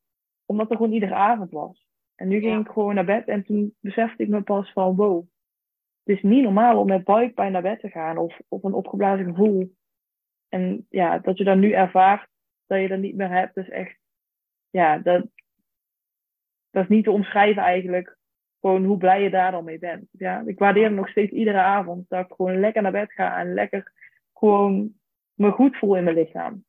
[0.46, 1.86] omdat er gewoon iedere avond was.
[2.14, 5.26] En nu ging ik gewoon naar bed en toen besefte ik me pas van wow,
[6.04, 9.24] het is niet normaal om met buikpijn naar bed te gaan of, of een opgeblazen
[9.24, 9.76] gevoel.
[10.48, 12.28] En ja, dat je dan nu ervaart
[12.68, 13.98] dat je dat niet meer hebt, is echt,
[14.70, 15.26] ja, dat,
[16.70, 18.16] dat is niet te omschrijven eigenlijk.
[18.60, 20.08] Gewoon hoe blij je daar dan mee bent.
[20.10, 23.54] Ja, ik waardeer nog steeds iedere avond dat ik gewoon lekker naar bed ga en
[23.54, 23.92] lekker
[24.32, 24.92] gewoon
[25.34, 26.64] me goed voel in mijn lichaam.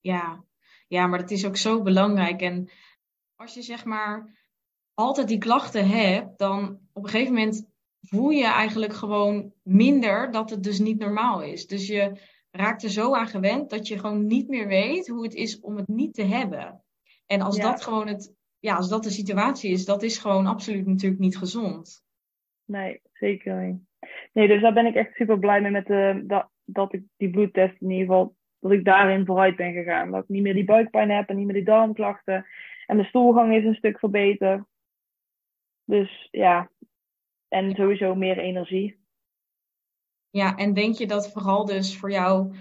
[0.00, 0.44] Ja,
[0.88, 2.40] ja, maar dat is ook zo belangrijk.
[2.40, 2.70] En
[3.34, 4.38] als je zeg maar
[4.94, 7.68] altijd die klachten hebt, dan op een gegeven moment
[8.00, 11.66] voel je eigenlijk gewoon minder dat het dus niet normaal is.
[11.66, 12.20] Dus je
[12.56, 15.76] raakt er zo aan gewend dat je gewoon niet meer weet hoe het is om
[15.76, 16.82] het niet te hebben.
[17.26, 20.86] En als dat gewoon het, ja, als dat de situatie is, dat is gewoon absoluut
[20.86, 22.04] natuurlijk niet gezond.
[22.64, 23.80] Nee, zeker niet.
[24.32, 27.30] Nee, dus daar ben ik echt super blij mee met de, dat, dat ik die
[27.30, 30.10] bloedtest in ieder geval, dat ik daarin vooruit ben gegaan.
[30.10, 32.46] Dat ik niet meer die buikpijn heb en niet meer die darmklachten.
[32.86, 34.64] En de stoelgang is een stuk verbeterd.
[35.84, 36.70] Dus ja,
[37.48, 39.03] en sowieso meer energie.
[40.34, 42.54] Ja, en denk je dat vooral dus voor jou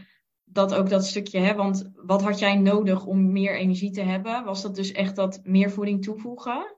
[0.44, 1.56] dat ook dat stukje, hè?
[1.56, 4.44] Want wat had jij nodig om meer energie te hebben?
[4.44, 6.78] Was dat dus echt dat meer voeding toevoegen?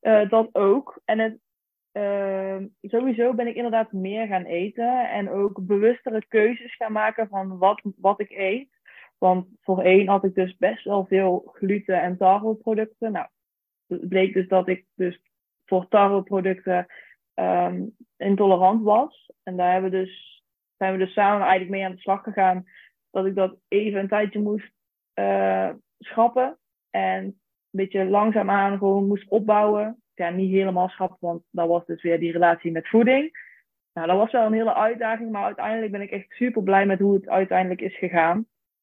[0.00, 1.00] Uh, dat ook.
[1.04, 1.38] En het,
[1.92, 7.58] uh, sowieso ben ik inderdaad meer gaan eten en ook bewustere keuzes gaan maken van
[7.58, 8.68] wat, wat ik eet.
[9.18, 13.12] Want voorheen had ik dus best wel veel gluten- en tarweproducten.
[13.12, 13.26] Nou,
[13.86, 15.20] het bleek dus dat ik dus
[15.64, 16.86] voor tarweproducten
[17.40, 19.30] um, intolerant was.
[19.42, 20.44] En daar hebben we dus,
[20.76, 22.64] zijn we dus samen eigenlijk mee aan de slag gegaan.
[23.10, 24.72] Dat ik dat even een tijdje moest
[25.14, 26.58] uh, schrappen.
[26.90, 27.36] En een
[27.70, 30.02] beetje langzaamaan gewoon moest opbouwen.
[30.14, 33.48] Ja, niet helemaal schrappen, want dat was dus weer die relatie met voeding.
[33.92, 36.98] Nou, dat was wel een hele uitdaging, maar uiteindelijk ben ik echt super blij met
[36.98, 38.38] hoe het uiteindelijk is gegaan.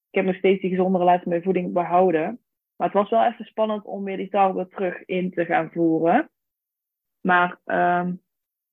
[0.10, 2.42] Ik heb nog steeds die gezonde relatie met voeding behouden.
[2.76, 6.30] Maar het was wel even spannend om weer die tarwe terug in te gaan voeren.
[7.22, 8.22] Maar um,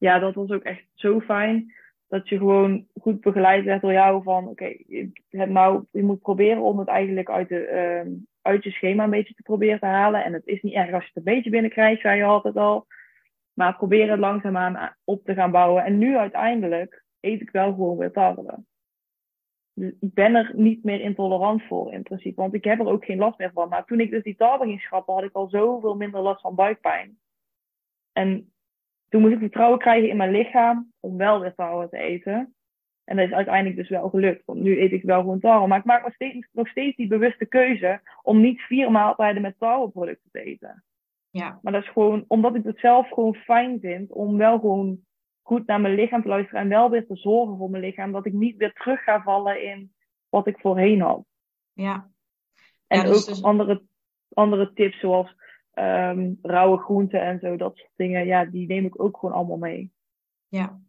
[0.04, 1.72] ja, dat was ook echt zo fijn.
[2.08, 6.62] Dat je gewoon goed begeleid werd door jou van oké, je, nou, je moet proberen
[6.62, 8.12] om het eigenlijk uit, de, uh,
[8.42, 10.24] uit je schema een beetje te proberen te halen.
[10.24, 12.86] En het is niet erg als je het een beetje binnenkrijgt, zei je altijd al.
[13.52, 15.84] Maar probeer het langzaamaan op te gaan bouwen.
[15.84, 18.64] En nu uiteindelijk eet ik wel gewoon weer tarwe.
[19.74, 22.40] Ik ben er niet meer intolerant voor in principe.
[22.40, 23.68] Want ik heb er ook geen last meer van.
[23.68, 26.54] Maar toen ik dus die tarwe ging schrappen, had ik al zoveel minder last van
[26.54, 27.18] buikpijn.
[28.12, 28.53] En
[29.14, 32.54] toen moest ik vertrouwen krijgen in mijn lichaam om wel weer tarwe te eten.
[33.04, 34.42] En dat is uiteindelijk dus wel gelukt.
[34.44, 35.66] Want nu eet ik wel gewoon tarwe.
[35.66, 39.58] Maar ik maak nog steeds, nog steeds die bewuste keuze om niet vier maaltijden met
[39.58, 40.84] tarweproducten te eten.
[41.30, 41.58] Ja.
[41.62, 44.98] Maar dat is gewoon omdat ik het zelf gewoon fijn vind om wel gewoon
[45.42, 48.12] goed naar mijn lichaam te luisteren en wel weer te zorgen voor mijn lichaam.
[48.12, 49.94] Dat ik niet weer terug ga vallen in
[50.28, 51.24] wat ik voorheen had.
[51.72, 52.10] Ja.
[52.86, 53.42] En ja, dus ook dus...
[53.42, 53.82] andere,
[54.32, 55.34] andere tips zoals
[55.74, 59.56] um, rauwe groenten en zo, dat soort dingen, ja, die neem ik ook gewoon allemaal
[59.56, 59.92] mee.
[60.48, 60.82] Ja.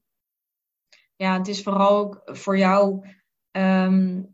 [1.15, 3.07] Ja, het is vooral ook voor jou,
[3.51, 4.33] um,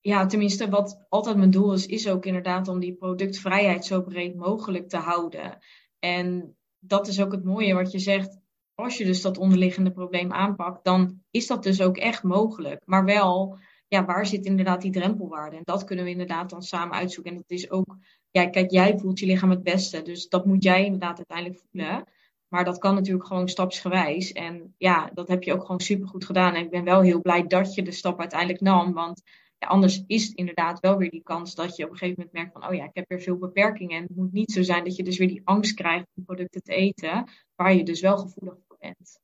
[0.00, 4.34] ja, tenminste wat altijd mijn doel is, is ook inderdaad om die productvrijheid zo breed
[4.34, 5.58] mogelijk te houden.
[5.98, 8.38] En dat is ook het mooie wat je zegt.
[8.74, 12.82] Als je dus dat onderliggende probleem aanpakt, dan is dat dus ook echt mogelijk.
[12.84, 13.58] Maar wel,
[13.88, 15.56] ja, waar zit inderdaad die drempelwaarde?
[15.56, 17.32] En dat kunnen we inderdaad dan samen uitzoeken.
[17.32, 17.96] En dat is ook
[18.30, 20.02] ja, kijk, jij voelt je lichaam het beste.
[20.02, 22.04] Dus dat moet jij inderdaad uiteindelijk voelen.
[22.48, 24.32] Maar dat kan natuurlijk gewoon stapsgewijs.
[24.32, 26.54] En ja, dat heb je ook gewoon supergoed gedaan.
[26.54, 28.92] En ik ben wel heel blij dat je de stap uiteindelijk nam.
[28.92, 29.22] Want
[29.58, 32.36] ja, anders is het inderdaad wel weer die kans dat je op een gegeven moment
[32.36, 33.96] merkt van, oh ja, ik heb weer veel beperkingen.
[33.96, 36.62] En het moet niet zo zijn dat je dus weer die angst krijgt om producten
[36.62, 39.20] te eten, waar je dus wel gevoelig voor bent.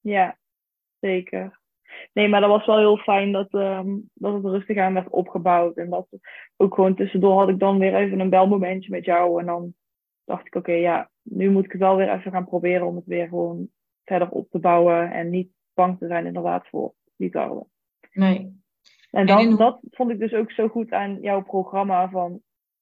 [0.00, 0.38] Ja,
[1.00, 1.60] zeker.
[2.12, 5.76] Nee, maar dat was wel heel fijn dat, um, dat het rustig aan werd opgebouwd.
[5.76, 6.08] En dat
[6.56, 9.40] ook gewoon tussendoor had ik dan weer even een belmomentje met jou.
[9.40, 9.74] En dan
[10.24, 13.06] dacht ik, oké, ja, nu moet ik het wel weer even gaan proberen om het
[13.06, 13.68] weer gewoon
[14.04, 15.10] verder op te bouwen.
[15.10, 17.66] En niet bang te zijn inderdaad voor die tarwe.
[18.12, 18.64] Nee.
[19.10, 22.40] En, dan, dat vond ik dus ook zo goed aan jouw programma van...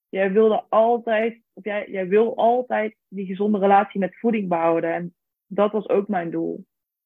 [0.09, 4.93] Jij wilde altijd, of jij, jij wil altijd die gezonde relatie met voeding behouden.
[4.93, 6.65] En dat was ook mijn doel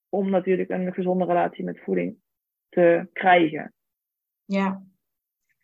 [0.10, 2.18] om natuurlijk een gezonde relatie met voeding
[2.70, 3.74] te krijgen.
[4.46, 4.84] Ja,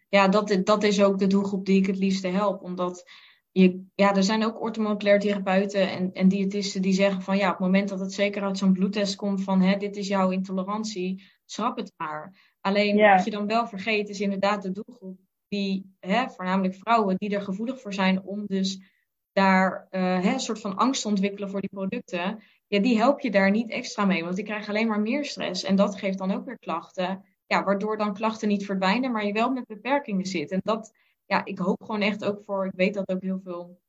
[0.10, 2.62] ja dat, dat is ook de doelgroep die ik het liefste help.
[2.62, 3.04] Omdat
[3.52, 7.52] je, ja, er zijn ook orthomoleculair therapeuten en, en diëtisten die zeggen van ja, op
[7.52, 11.24] het moment dat het zeker uit zo'n bloedtest komt van hè, dit is jouw intolerantie,
[11.46, 12.54] schrap het maar.
[12.62, 17.36] Alleen wat je dan wel vergeet is inderdaad de doelgroep die, hè, voornamelijk vrouwen, die
[17.36, 18.94] er gevoelig voor zijn om dus
[19.32, 23.20] daar uh, hè, een soort van angst te ontwikkelen voor die producten ja, die help
[23.20, 25.64] je daar niet extra mee, want die krijgen alleen maar meer stress.
[25.64, 29.34] En dat geeft dan ook weer klachten, ja, waardoor dan klachten niet verdwijnen, maar je
[29.34, 30.52] wel met beperkingen zit.
[30.52, 30.94] En dat,
[31.26, 33.80] ja, ik hoop gewoon echt ook voor, ik weet dat ook heel veel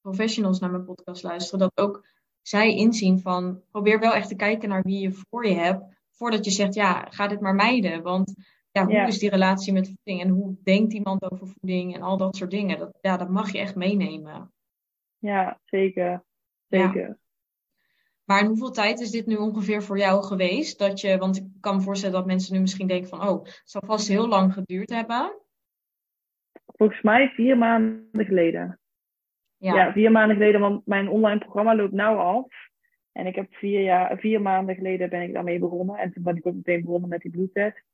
[0.00, 2.06] professionals naar mijn podcast luisteren, dat ook
[2.42, 6.44] zij inzien van, probeer wel echt te kijken naar wie je voor je hebt, voordat
[6.44, 8.02] je zegt, ja, ga dit maar mijden.
[8.02, 8.34] Want
[8.72, 12.16] ja, hoe is die relatie met voeding en hoe denkt iemand over voeding en al
[12.16, 12.78] dat soort dingen.
[12.78, 14.52] Dat, ja, dat mag je echt meenemen.
[15.18, 16.24] Ja, zeker.
[16.68, 17.18] Zeker.
[18.30, 20.78] Maar in hoeveel tijd is dit nu ongeveer voor jou geweest?
[20.78, 23.62] Dat je, want ik kan me voorstellen dat mensen nu misschien denken van, oh, het
[23.64, 25.32] zal vast heel lang geduurd hebben.
[26.66, 28.80] Volgens mij vier maanden geleden.
[29.56, 29.74] Ja.
[29.74, 32.46] ja, vier maanden geleden, want mijn online programma loopt nu af.
[33.12, 35.96] En ik heb vier, jaar, vier maanden geleden ben ik daarmee begonnen.
[35.96, 37.84] En toen ben ik ook meteen begonnen met die bloedtest.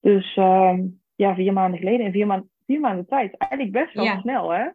[0.00, 0.78] Dus uh,
[1.14, 2.06] ja, vier maanden geleden.
[2.06, 3.36] En vier, maanden vier maanden tijd.
[3.36, 4.68] Eigenlijk best wel snel, hè?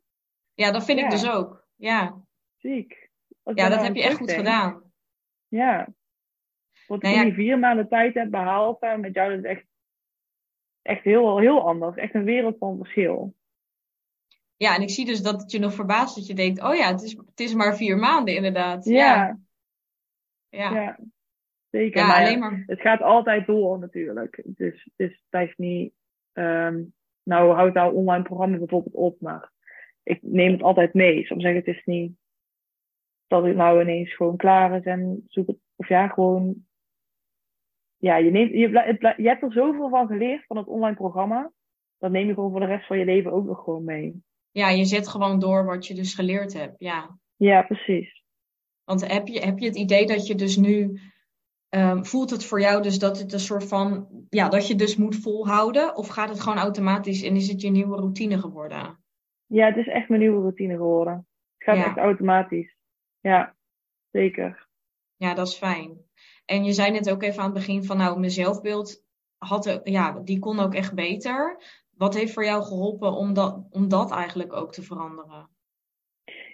[0.54, 1.68] Ja, dat vind ik dus ook.
[1.76, 2.22] Ja,
[2.58, 3.09] Ziek.
[3.58, 4.84] Ja dat nou heb je echt goed gedaan.
[5.48, 5.88] Ja.
[6.88, 9.50] Wat Nou ik ja, die vier maanden tijd heb behaald eh, met jou, dat is
[9.50, 9.66] echt,
[10.82, 11.96] echt heel, heel anders.
[11.96, 13.36] Echt een wereld van verschil.
[14.56, 16.92] Ja, en ik zie dus dat het je nog verbaast dat je denkt, oh ja,
[16.92, 18.86] het is, het is maar vier maanden inderdaad.
[18.86, 19.40] Ja,
[20.50, 21.00] Ja, ja,
[21.70, 22.02] zeker.
[22.02, 22.64] Ja, maar alleen maar.
[22.66, 24.42] het gaat altijd door natuurlijk.
[24.46, 25.94] Dus, dus het is niet,
[26.34, 26.84] ehm,
[27.24, 29.52] nou houd nou online programma bijvoorbeeld op, maar
[30.04, 31.26] ik neem het altijd mee.
[31.26, 32.18] Soms zeg ik, het is niet
[33.30, 36.56] dat het nou ineens gewoon klaar is en zoek het, of ja, gewoon,
[37.98, 41.52] ja, je, neemt, je, je hebt er zoveel van geleerd van het online programma.
[41.98, 44.24] Dat neem je gewoon voor de rest van je leven ook nog gewoon mee.
[44.52, 46.76] Ja, je zet gewoon door wat je dus geleerd hebt.
[46.78, 47.18] Ja.
[47.36, 48.24] Ja, precies.
[48.84, 51.00] Want heb je, heb je het idee dat je dus nu.
[51.70, 54.08] ehm, voelt het voor jou dus dat het een soort van.
[54.30, 55.96] Ja, dat je dus moet volhouden?
[55.96, 59.04] Of gaat het gewoon automatisch en is het je nieuwe routine geworden?
[59.46, 61.14] Ja, het is echt mijn nieuwe routine geworden.
[61.58, 61.86] Het gaat Ja.
[61.86, 62.76] echt automatisch.
[63.20, 63.56] Ja,
[64.12, 64.68] zeker.
[65.16, 65.98] Ja, dat is fijn.
[66.46, 69.04] En je zei net ook even aan het begin van, nou, mijn zelfbeeld
[69.38, 71.64] had, ja, die kon ook echt beter.
[71.98, 75.50] Wat heeft voor jou geholpen om dat, om dat eigenlijk ook te veranderen?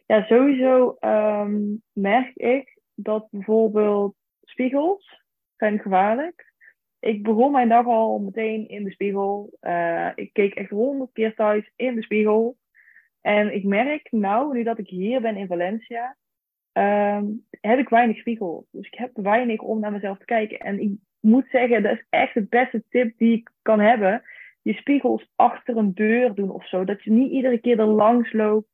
[0.06, 5.24] Ja, sowieso ehm, merk ik dat bijvoorbeeld spiegels
[5.58, 6.54] zijn gevaarlijk.
[7.00, 9.58] Ik begon mijn dag al meteen in de spiegel.
[9.60, 12.58] Eh, ik keek echt honderd keer thuis in de spiegel.
[13.22, 16.18] En ik merk nou, nu dat ik hier ben in Valencia,
[16.76, 17.26] ehm,
[17.62, 18.66] heb ik weinig spiegels.
[18.72, 20.60] Dus ik heb weinig om naar mezelf te kijken.
[20.60, 24.24] En ik moet zeggen, dat is echt de beste tip die ik kan hebben.
[24.62, 26.84] Je spiegels achter een deur doen of zo.
[26.84, 28.68] Dat je niet iedere keer er langs loopt.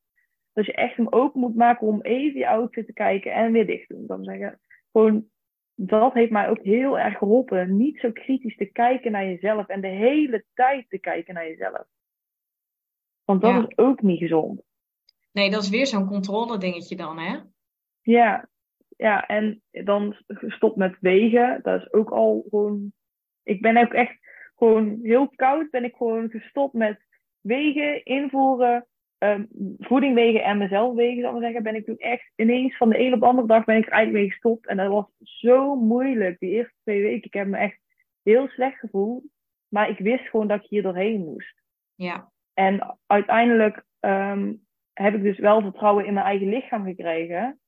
[0.54, 3.66] Dat je echt hem open moet maken om even je outfit te kijken en weer
[3.66, 4.08] dicht doen.
[4.08, 4.60] Dan zeggen.
[4.92, 5.26] Gewoon,
[5.76, 7.78] dat heeft mij ook heel erg geholpen.
[7.78, 11.86] Niet zo kritisch te kijken naar jezelf en de hele tijd te kijken naar jezelf.
[13.26, 13.66] Want dat Ja.
[13.68, 14.62] is ook niet gezond.
[15.32, 17.40] Nee, dat is weer zo'n controle dingetje dan, hè?
[18.02, 18.50] Ja,
[18.98, 20.16] ja, en dan
[20.48, 21.60] stop met wegen.
[21.64, 22.94] Dat is ook al gewoon.
[23.44, 24.18] Ik ben ook echt
[24.56, 25.70] gewoon heel koud.
[25.70, 27.00] Ben ik gewoon gestopt met
[27.42, 28.88] wegen, invoeren,
[29.18, 29.46] ehm,
[29.80, 31.64] voeding wegen en mezelf wegen, zal ik zeggen.
[31.64, 33.92] Ben ik toen echt ineens van de een op de andere dag ben ik er
[33.92, 34.68] eigenlijk mee gestopt.
[34.68, 37.28] En dat was zo moeilijk, die eerste twee weken.
[37.28, 37.80] Ik heb me echt
[38.24, 39.24] heel slecht gevoeld.
[39.68, 41.62] Maar ik wist gewoon dat ik hier doorheen moest.
[41.96, 44.54] Ja, En uiteindelijk ehm,
[44.94, 47.61] heb ik dus wel vertrouwen in mijn eigen lichaam gekregen.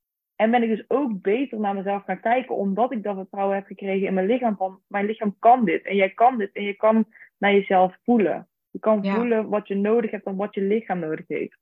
[0.44, 3.66] En ben ik dus ook beter naar mezelf gaan kijken, omdat ik dat vertrouwen heb
[3.66, 4.56] gekregen in mijn lichaam.
[4.56, 6.52] Van mijn lichaam kan dit en jij kan dit.
[6.52, 7.06] En je kan
[7.38, 8.50] naar jezelf voelen.
[8.70, 9.16] Je kan Ja.
[9.16, 11.58] voelen wat je nodig hebt en wat je lichaam nodig heeft.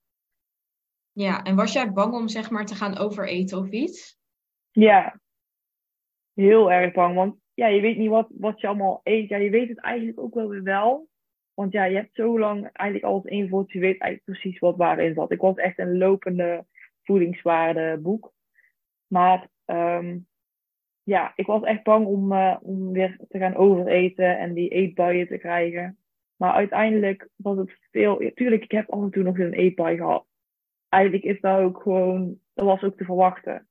[1.11, 1.43] ja.
[1.43, 4.19] En was jij bang om zeg maar te gaan overeten of iets?
[4.71, 5.19] Ja,
[6.33, 7.15] heel erg bang.
[7.15, 9.29] Want ja, je weet niet wat, wat je allemaal eet.
[9.29, 11.07] Ja, je weet het eigenlijk ook wel weer wel.
[11.53, 13.71] Want ja, je hebt zo lang eigenlijk alles ingevoerd.
[13.71, 15.31] Je weet eigenlijk precies wat waarin zat.
[15.31, 16.65] Ik was echt een lopende
[17.03, 18.33] voedingswaardeboek.
[19.11, 20.17] Maar ehm,
[21.03, 25.27] ja, ik was echt bang om, eh, om weer te gaan overeten en die eetbuien
[25.27, 25.97] te krijgen.
[26.35, 28.21] Maar uiteindelijk was het veel...
[28.21, 30.25] ja, tuurlijk, ik heb af en toe nog een eetbui gehad.
[30.89, 32.39] Eigenlijk is dat ook gewoon...
[32.53, 33.67] Dat was ook te verwachten.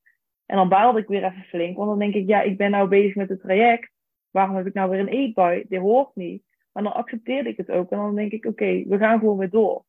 [0.47, 1.77] En dan baalde ik weer even flink.
[1.77, 3.91] Want dan denk ik, ja, ik ben nou bezig met het traject.
[4.31, 5.65] Waarom heb ik nou weer een eetbui?
[5.69, 6.43] Dit hoort niet.
[6.73, 7.91] Maar dan accepteerde ik het ook.
[7.91, 9.85] En dan denk ik, oké, we gaan gewoon weer door.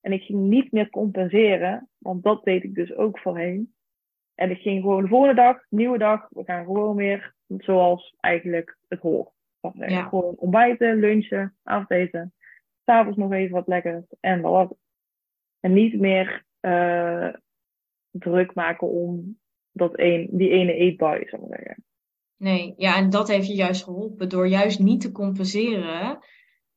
[0.00, 1.88] En ik ging niet meer compenseren.
[1.98, 3.74] Want dat deed ik dus ook voorheen.
[4.36, 6.26] En ik ging gewoon de volgende dag, nieuwe dag.
[6.30, 9.30] We gaan gewoon weer zoals eigenlijk het hoort.
[9.60, 9.72] Wat.
[9.76, 10.02] Ja.
[10.08, 12.34] Gewoon ontbijten, lunchen, avondeten.
[12.84, 14.04] S'avonds nog even wat lekkers.
[14.20, 14.78] En was het.
[15.60, 17.28] En niet meer eh,
[18.10, 19.38] druk maken om
[19.72, 21.84] dat een, die ene eetbui, zou ik maar zeggen.
[22.36, 26.18] Nee, ja, en dat heeft je juist geholpen door juist niet te compenseren.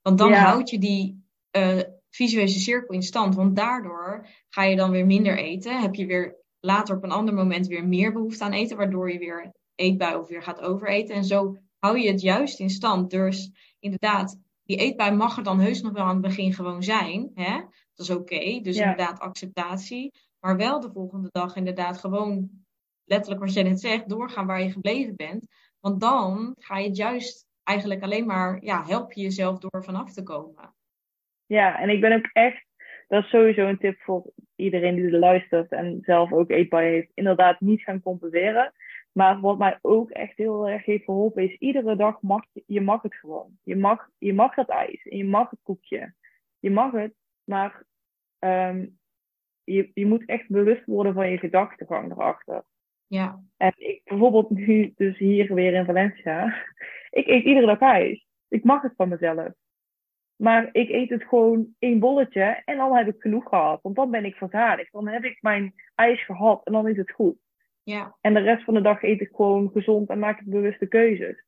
[0.01, 0.43] Want dan Ja.
[0.43, 3.35] houd je die eh, visuele cirkel in stand.
[3.35, 5.81] Want daardoor ga je dan weer minder eten.
[5.81, 8.77] Heb je weer later op een ander moment weer meer behoefte aan eten.
[8.77, 11.15] Waardoor je weer eetbui of weer gaat overeten.
[11.15, 13.11] En zo hou je het juist in stand.
[13.11, 17.31] Dus inderdaad, die eetbui mag er dan heus nog wel aan het begin gewoon zijn.
[17.33, 17.57] Hè?
[17.93, 18.59] Dat is oké.
[18.61, 18.81] Dus Ja.
[18.81, 20.11] inderdaad acceptatie.
[20.39, 22.49] Maar wel de volgende dag inderdaad gewoon
[23.05, 25.47] letterlijk wat jij net zegt, doorgaan waar je gebleven bent.
[25.79, 30.13] Want dan ga je het juist eigenlijk alleen maar, ja, help je jezelf door vanaf
[30.13, 30.75] te komen.
[31.45, 32.65] Ja, en ik ben ook echt,
[33.07, 37.11] dat is sowieso een tip voor iedereen die er luistert en zelf ook eetbuien heeft,
[37.13, 38.71] inderdaad niet gaan compenseren.
[39.11, 42.81] Maar wat mij ook echt heel erg heeft geholpen is, iedere dag mag je, je
[42.81, 43.57] mag het gewoon.
[43.63, 46.13] Je mag, je mag dat ijs en je mag het koekje.
[46.59, 47.83] Je mag het, maar
[48.39, 48.85] ehm,
[49.63, 52.63] je, je moet echt bewust worden van je gedachtegang erachter.
[53.07, 56.45] Ja, En ik bijvoorbeeld nu, dus hier weer in Valencia,
[57.09, 58.27] ik eet iedere dag ijs.
[58.47, 59.51] Ik mag het van mezelf.
[60.41, 63.81] Maar ik eet het gewoon één bolletje en dan heb ik genoeg gehad.
[63.81, 64.91] Want dan ben ik verzadigd.
[64.91, 67.37] Dan heb ik mijn ijs gehad en dan is het goed.
[67.83, 68.17] Ja.
[68.21, 71.43] En de rest van de dag eet ik gewoon gezond en maak ik bewuste keuzes.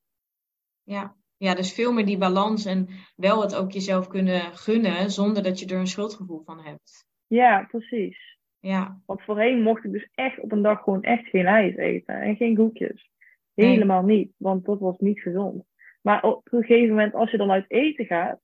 [0.83, 1.15] Ja.
[1.37, 5.59] ja, dus veel meer die balans en wel het ook jezelf kunnen gunnen zonder dat
[5.59, 7.05] je er een schuldgevoel van hebt.
[7.27, 8.37] Ja, precies.
[8.59, 9.01] Ja.
[9.05, 12.35] Want voorheen mocht ik dus echt op een dag gewoon echt geen ijs eten en
[12.35, 13.09] geen koekjes.
[13.53, 15.63] Helemaal niet, want dat was niet gezond.
[16.01, 18.39] Maar op een gegeven moment, als je dan uit eten gaat,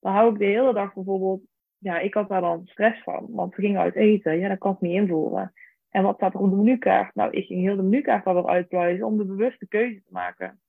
[0.00, 1.40] dan hou ik de hele dag bijvoorbeeld,
[1.78, 4.72] ja, ik had daar dan stress van, want we gingen uit eten, ja, dat kan
[4.72, 5.52] ik niet invoeren.
[5.90, 7.14] En wat staat er op de menukaart?
[7.14, 10.60] Nou, ik ging heel de menukaart weer uitpluizen om de bewuste keuze te maken.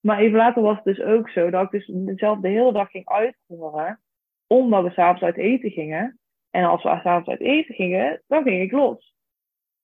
[0.00, 2.90] Maar even later was het dus ook zo dat ik dus mezelf de hele dag
[2.90, 4.00] ging uitvoeren,
[4.46, 6.18] omdat we s'avonds uit eten gingen.
[6.50, 9.14] En als we s'avonds uit eten gingen, dan ging ik los.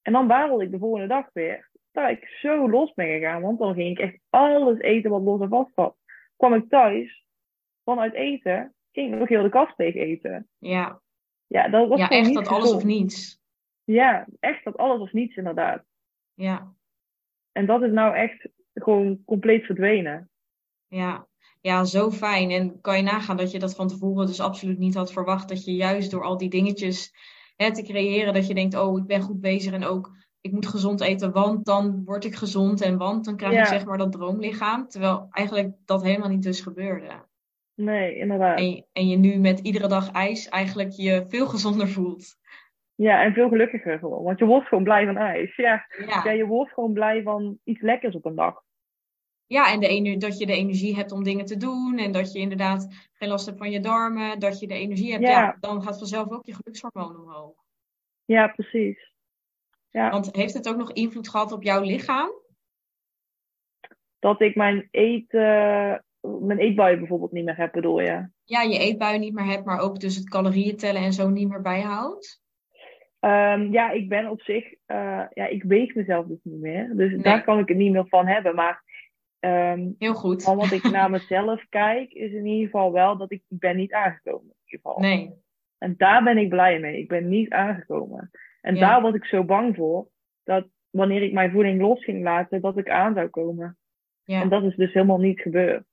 [0.02, 1.70] En dan barrelde ik de volgende dag weer.
[1.92, 5.40] Dat ik zo los ben gegaan, want dan ging ik echt alles eten wat los
[5.40, 5.96] en vast zat.
[6.36, 7.25] Kwam ik thuis,
[7.86, 10.48] vanuit eten, ging ik nog heel de kast tegen eten.
[10.58, 11.00] Ja.
[11.46, 13.40] Ja, dat was ja echt niet dat alles of niets.
[13.84, 15.84] Ja, echt dat alles of niets inderdaad.
[16.34, 16.74] Ja.
[17.52, 20.30] En dat is nou echt gewoon compleet verdwenen.
[20.88, 21.26] Ja.
[21.60, 22.50] ja, zo fijn.
[22.50, 25.48] En kan je nagaan dat je dat van tevoren dus absoluut niet had verwacht.
[25.48, 27.12] Dat je juist door al die dingetjes
[27.56, 30.66] hè, te creëren, dat je denkt, oh, ik ben goed bezig en ook ik moet
[30.66, 33.60] gezond eten, want dan word ik gezond en want dan krijg Ja.
[33.60, 34.88] ik zeg maar dat droomlichaam.
[34.88, 37.24] Terwijl eigenlijk dat helemaal niet dus gebeurde.
[37.76, 38.58] Nee, inderdaad.
[38.58, 42.36] En, je- en je nu met iedere dag ijs eigenlijk je veel gezonder voelt.
[42.94, 44.22] Ja, en veel gelukkiger gewoon.
[44.24, 45.56] Want je wordt gewoon blij van ijs.
[45.56, 48.62] Ja, Ja, ja je wordt gewoon blij van iets lekkers op een dag.
[49.46, 51.98] ja en de dat je de energie hebt om dingen te doen.
[51.98, 54.38] En dat je inderdaad geen last hebt van je darmen.
[54.38, 55.22] Dat je de energie hebt.
[55.26, 55.56] Ja, Ja.
[55.60, 57.54] dan gaat vanzelf ook je gelukshormoon omhoog.
[58.24, 59.12] Ja, precies.
[59.90, 62.30] Ja, Want heeft het ook nog invloed gehad op jouw lichaam?
[64.18, 66.04] dat ik mijn eten,
[66.40, 68.28] mijn eetbuien bijvoorbeeld niet meer heb, bedoel je?
[68.44, 71.48] Ja, je eetbui niet meer hebt, maar ook dus het calorieën tellen en zo niet
[71.48, 72.44] meer bijhoudt.
[73.20, 76.90] Ehm, ja, ik ben op zich, eh, ja, ik weeg mezelf dus niet meer.
[76.94, 77.22] Dus Nee.
[77.22, 78.54] daar kan ik het niet meer van hebben.
[78.54, 78.84] Maar
[79.40, 80.42] ehm, Heel goed.
[80.42, 83.76] van wat ik naar mezelf kijk, is in ieder geval wel dat ik, ik ben
[83.76, 84.46] niet aangekomen.
[84.46, 85.00] In ieder geval.
[85.00, 85.34] Nee.
[85.78, 86.98] En daar ben ik blij mee.
[86.98, 88.30] Ik ben niet aangekomen.
[88.60, 88.80] En Ja.
[88.80, 90.08] daar was ik zo bang voor,
[90.44, 93.78] dat wanneer ik mijn voeding los ging laten, dat ik aan zou komen.
[94.24, 94.40] Ja.
[94.40, 95.84] En dat is dus helemaal niet gebeurd.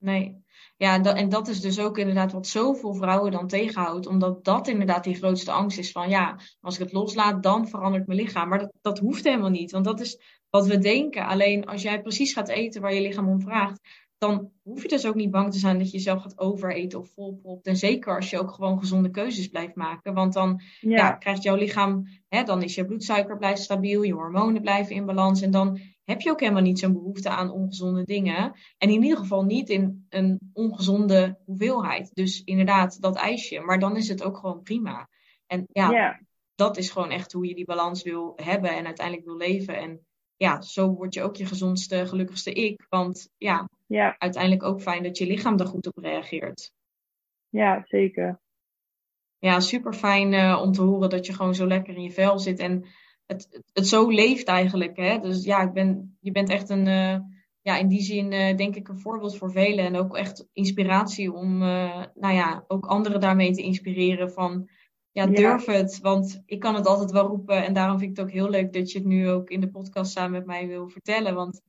[0.00, 0.44] Nee.
[0.76, 4.06] Ja, en dat, en dat is dus ook inderdaad wat zoveel vrouwen dan tegenhoudt.
[4.06, 8.06] Omdat dat inderdaad die grootste angst is van ja, als ik het loslaat, dan verandert
[8.06, 8.48] mijn lichaam.
[8.48, 9.70] Maar dat, dat hoeft helemaal niet.
[9.70, 11.26] Want dat is wat we denken.
[11.26, 13.80] Alleen als jij precies gaat eten waar je lichaam om vraagt,
[14.18, 17.08] dan hoef je dus ook niet bang te zijn dat je jezelf gaat overeten of
[17.14, 17.66] volpropt.
[17.66, 20.14] En zeker als je ook gewoon gezonde keuzes blijft maken.
[20.14, 24.12] Want dan Ja, ja, krijgt jouw lichaam, hè, dan is je bloedsuiker blijft stabiel, je
[24.12, 25.40] hormonen blijven in balans.
[25.40, 28.52] En dan heb je ook helemaal niet zo'n behoefte aan ongezonde dingen.
[28.78, 32.10] En in ieder geval niet in een ongezonde hoeveelheid.
[32.14, 33.60] Dus inderdaad, dat ijsje.
[33.60, 35.08] Maar dan is het ook gewoon prima.
[35.46, 36.20] En ja,
[36.54, 39.76] dat is gewoon echt hoe je die balans wil hebben en uiteindelijk wil leven.
[39.76, 42.86] En ja, zo word je ook je gezondste, gelukkigste ik.
[42.88, 43.68] Want ja,
[44.18, 46.72] uiteindelijk ook fijn dat je lichaam daar goed op reageert.
[47.48, 48.40] ja, zeker.
[49.38, 52.58] Ja, super fijn om te horen dat je gewoon zo lekker in je vel zit.
[52.58, 52.84] En
[53.30, 54.96] het, het, zo leeft eigenlijk.
[54.96, 55.18] Hè?
[55.18, 57.16] Dus ja, ik ben, je bent echt een, eh,
[57.62, 59.84] ja, in die zin eh, denk ik een voorbeeld voor velen.
[59.84, 64.68] En ook echt inspiratie om, eh, nou ja, ook anderen daarmee te inspireren van,
[65.12, 65.30] ja, Ja.
[65.30, 65.98] durf het.
[66.02, 67.64] Want ik kan het altijd wel roepen.
[67.64, 69.70] En daarom vind ik het ook heel leuk dat je het nu ook in de
[69.70, 71.34] podcast samen met mij wil vertellen.
[71.34, 71.60] Want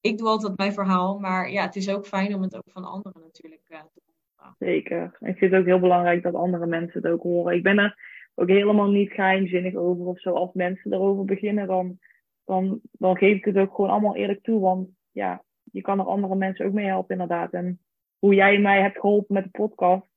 [0.00, 1.18] ik doe altijd mijn verhaal.
[1.18, 4.56] Maar ja, het is ook fijn om het ook van anderen natuurlijk te horen.
[4.58, 5.16] Zeker.
[5.20, 7.56] Ik vind het ook heel belangrijk dat andere mensen het ook horen.
[7.56, 7.98] Ik ben er
[8.34, 10.32] ook helemaal niet geheimzinnig over of zo.
[10.32, 11.98] Als mensen erover beginnen, dan,
[12.44, 14.60] dan, dan geef ik het ook gewoon allemaal eerlijk toe.
[14.60, 17.52] Want ja, je kan er andere mensen ook mee helpen, inderdaad.
[17.52, 17.80] En
[18.18, 20.08] hoe jij mij hebt geholpen met de podcast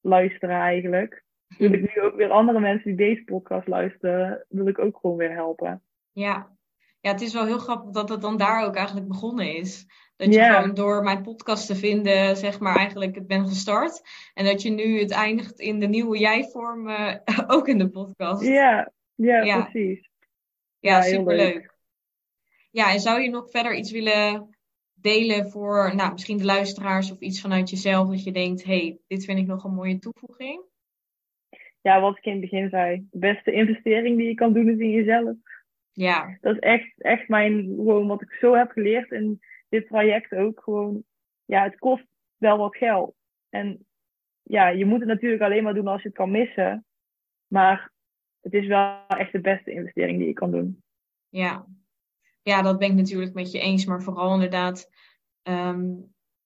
[0.00, 1.24] luisteren eigenlijk,
[1.58, 5.16] wil ik nu ook weer andere mensen die deze podcast luisteren, wil ik ook gewoon
[5.16, 5.82] weer helpen.
[6.12, 6.56] Ja.
[7.00, 9.86] ja, het is wel heel grappig dat het dan daar ook eigenlijk begonnen is.
[10.16, 14.02] Dat je gewoon door mijn podcast te vinden, zeg maar, eigenlijk het ben gestart.
[14.34, 17.14] En dat je nu het eindigt in de nieuwe jij-vorm, eh,
[17.56, 18.42] ook in de podcast.
[18.42, 19.62] Ja, ja, Ja.
[19.62, 20.10] precies.
[20.78, 21.74] Ja, superleuk.
[22.70, 24.56] Ja, en zou je nog verder iets willen
[24.94, 29.24] delen voor, nou, misschien de luisteraars of iets vanuit jezelf dat je denkt, hey, dit
[29.24, 30.62] vind ik nog een mooie toevoeging?
[31.80, 34.78] Ja, wat ik in het begin zei, de beste investering die je kan doen is
[34.78, 35.36] in jezelf.
[35.92, 39.40] Ja, dat is echt, echt mijn, gewoon wat ik zo heb geleerd in
[39.74, 40.60] dit traject ook.
[40.62, 41.04] Gewoon,
[41.44, 42.06] ja, het kost
[42.36, 43.14] wel wat geld.
[43.48, 43.86] En
[44.42, 46.86] ja, je moet het natuurlijk alleen maar doen als je het kan missen.
[47.46, 47.92] Maar
[48.40, 50.82] het is wel echt de beste investering die je kan doen.
[51.28, 51.66] ja.
[52.42, 54.90] Ja, dat ben ik natuurlijk met je eens, maar vooral inderdaad,
[55.42, 55.92] ehm,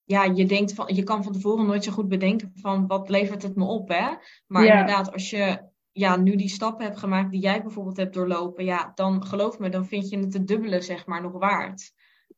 [0.03, 3.41] ja, je denkt van, je kan van tevoren nooit zo goed bedenken van wat levert
[3.41, 4.15] het me op, hè?
[4.47, 8.65] Maar inderdaad, als je ja, nu die stappen hebt gemaakt die jij bijvoorbeeld hebt doorlopen,
[8.65, 11.93] ja, dan geloof me, dan vind je het te dubbele, zeg maar, nog waard.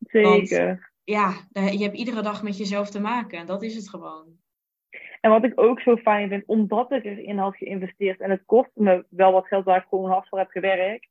[0.08, 0.92] Zeker.
[1.04, 3.40] ja, je hebt iedere dag met jezelf te maken.
[3.40, 4.40] En dat is het gewoon.
[5.22, 8.82] En wat ik ook zo fijn vind, omdat ik erin had geïnvesteerd en het kostte
[8.82, 11.08] me wel wat geld waar ik gewoon hard voor heb gewerkt,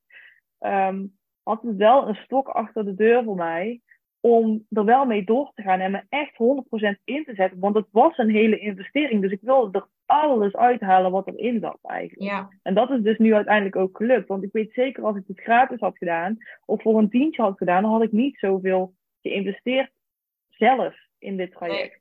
[0.61, 3.81] um, had het wel een stok achter de deur voor mij
[4.21, 7.59] om er wel mee door te gaan en me echt 100% in te zetten.
[7.59, 9.23] Want het was een hele investering.
[9.23, 12.31] Dus ik wilde er alles uithalen wat erin zat eigenlijk.
[12.31, 12.49] Ja.
[12.63, 14.29] En dat is dus nu uiteindelijk ook gelukt.
[14.29, 17.59] Want ik weet zeker als ik het gratis had gedaan of voor een tientje had
[17.59, 19.91] gedaan, dan had ik niet zoveel geïnvesteerd
[20.49, 22.01] zelf in dit traject.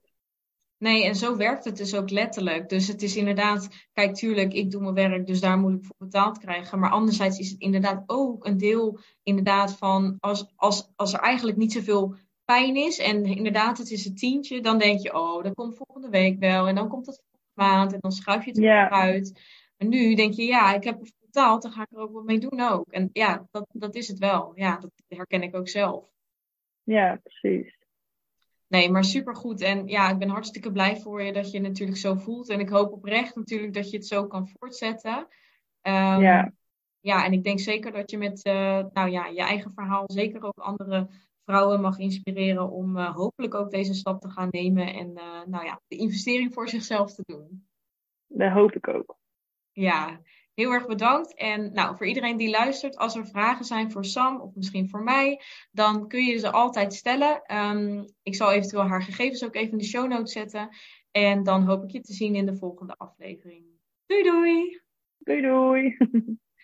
[0.77, 2.69] Nee, en zo werkt het dus ook letterlijk.
[2.69, 5.95] Dus het is inderdaad, kijk, tuurlijk, ik doe mijn werk, dus daar moet ik voor
[5.97, 6.79] betaald krijgen.
[6.79, 11.57] Maar anderzijds is het inderdaad ook een deel, inderdaad, van als, als, als er eigenlijk
[11.57, 15.53] niet zoveel pijn is en inderdaad, het is een tientje, dan denk je, oh, dat
[15.53, 17.28] komt volgende week wel en dan komt het volgende
[17.59, 19.41] maand en dan schuif je het weer uit.
[19.77, 22.23] Maar nu denk je, ja, ik heb het betaald, dan ga ik er ook wat
[22.23, 22.91] mee doen ook.
[22.91, 24.51] En ja, dat, dat is het wel.
[24.55, 26.05] Ja, dat herken ik ook zelf.
[26.83, 27.77] Ja, precies.
[28.67, 29.61] Nee, maar supergoed.
[29.61, 32.49] En ja, ik ben hartstikke blij voor je dat je natuurlijk zo voelt.
[32.49, 35.17] En ik hoop oprecht natuurlijk dat je het zo kan voortzetten.
[35.81, 36.53] Um, ja.
[37.01, 40.43] Ja, en ik denk zeker dat je met uh, nou ja, je eigen verhaal zeker
[40.43, 41.09] ook andere
[41.49, 44.93] vrouwen mag inspireren om uh, hopelijk ook deze stap te gaan nemen.
[44.93, 47.67] En uh, nou ja, de investering voor zichzelf te doen.
[48.27, 49.17] Dat hoop ik ook.
[49.71, 50.21] Ja,
[50.59, 51.35] Heel erg bedankt.
[51.35, 55.03] En nou, voor iedereen die luistert, als er vragen zijn voor Sam of misschien voor
[55.03, 55.41] mij,
[55.71, 57.55] dan kun je ze altijd stellen.
[57.55, 60.69] Um, ik zal eventueel haar gegevens ook even in de show notes zetten.
[61.11, 63.65] En dan hoop ik je te zien in de volgende aflevering.
[64.05, 64.81] Doei doei!
[65.17, 65.97] Doei doei!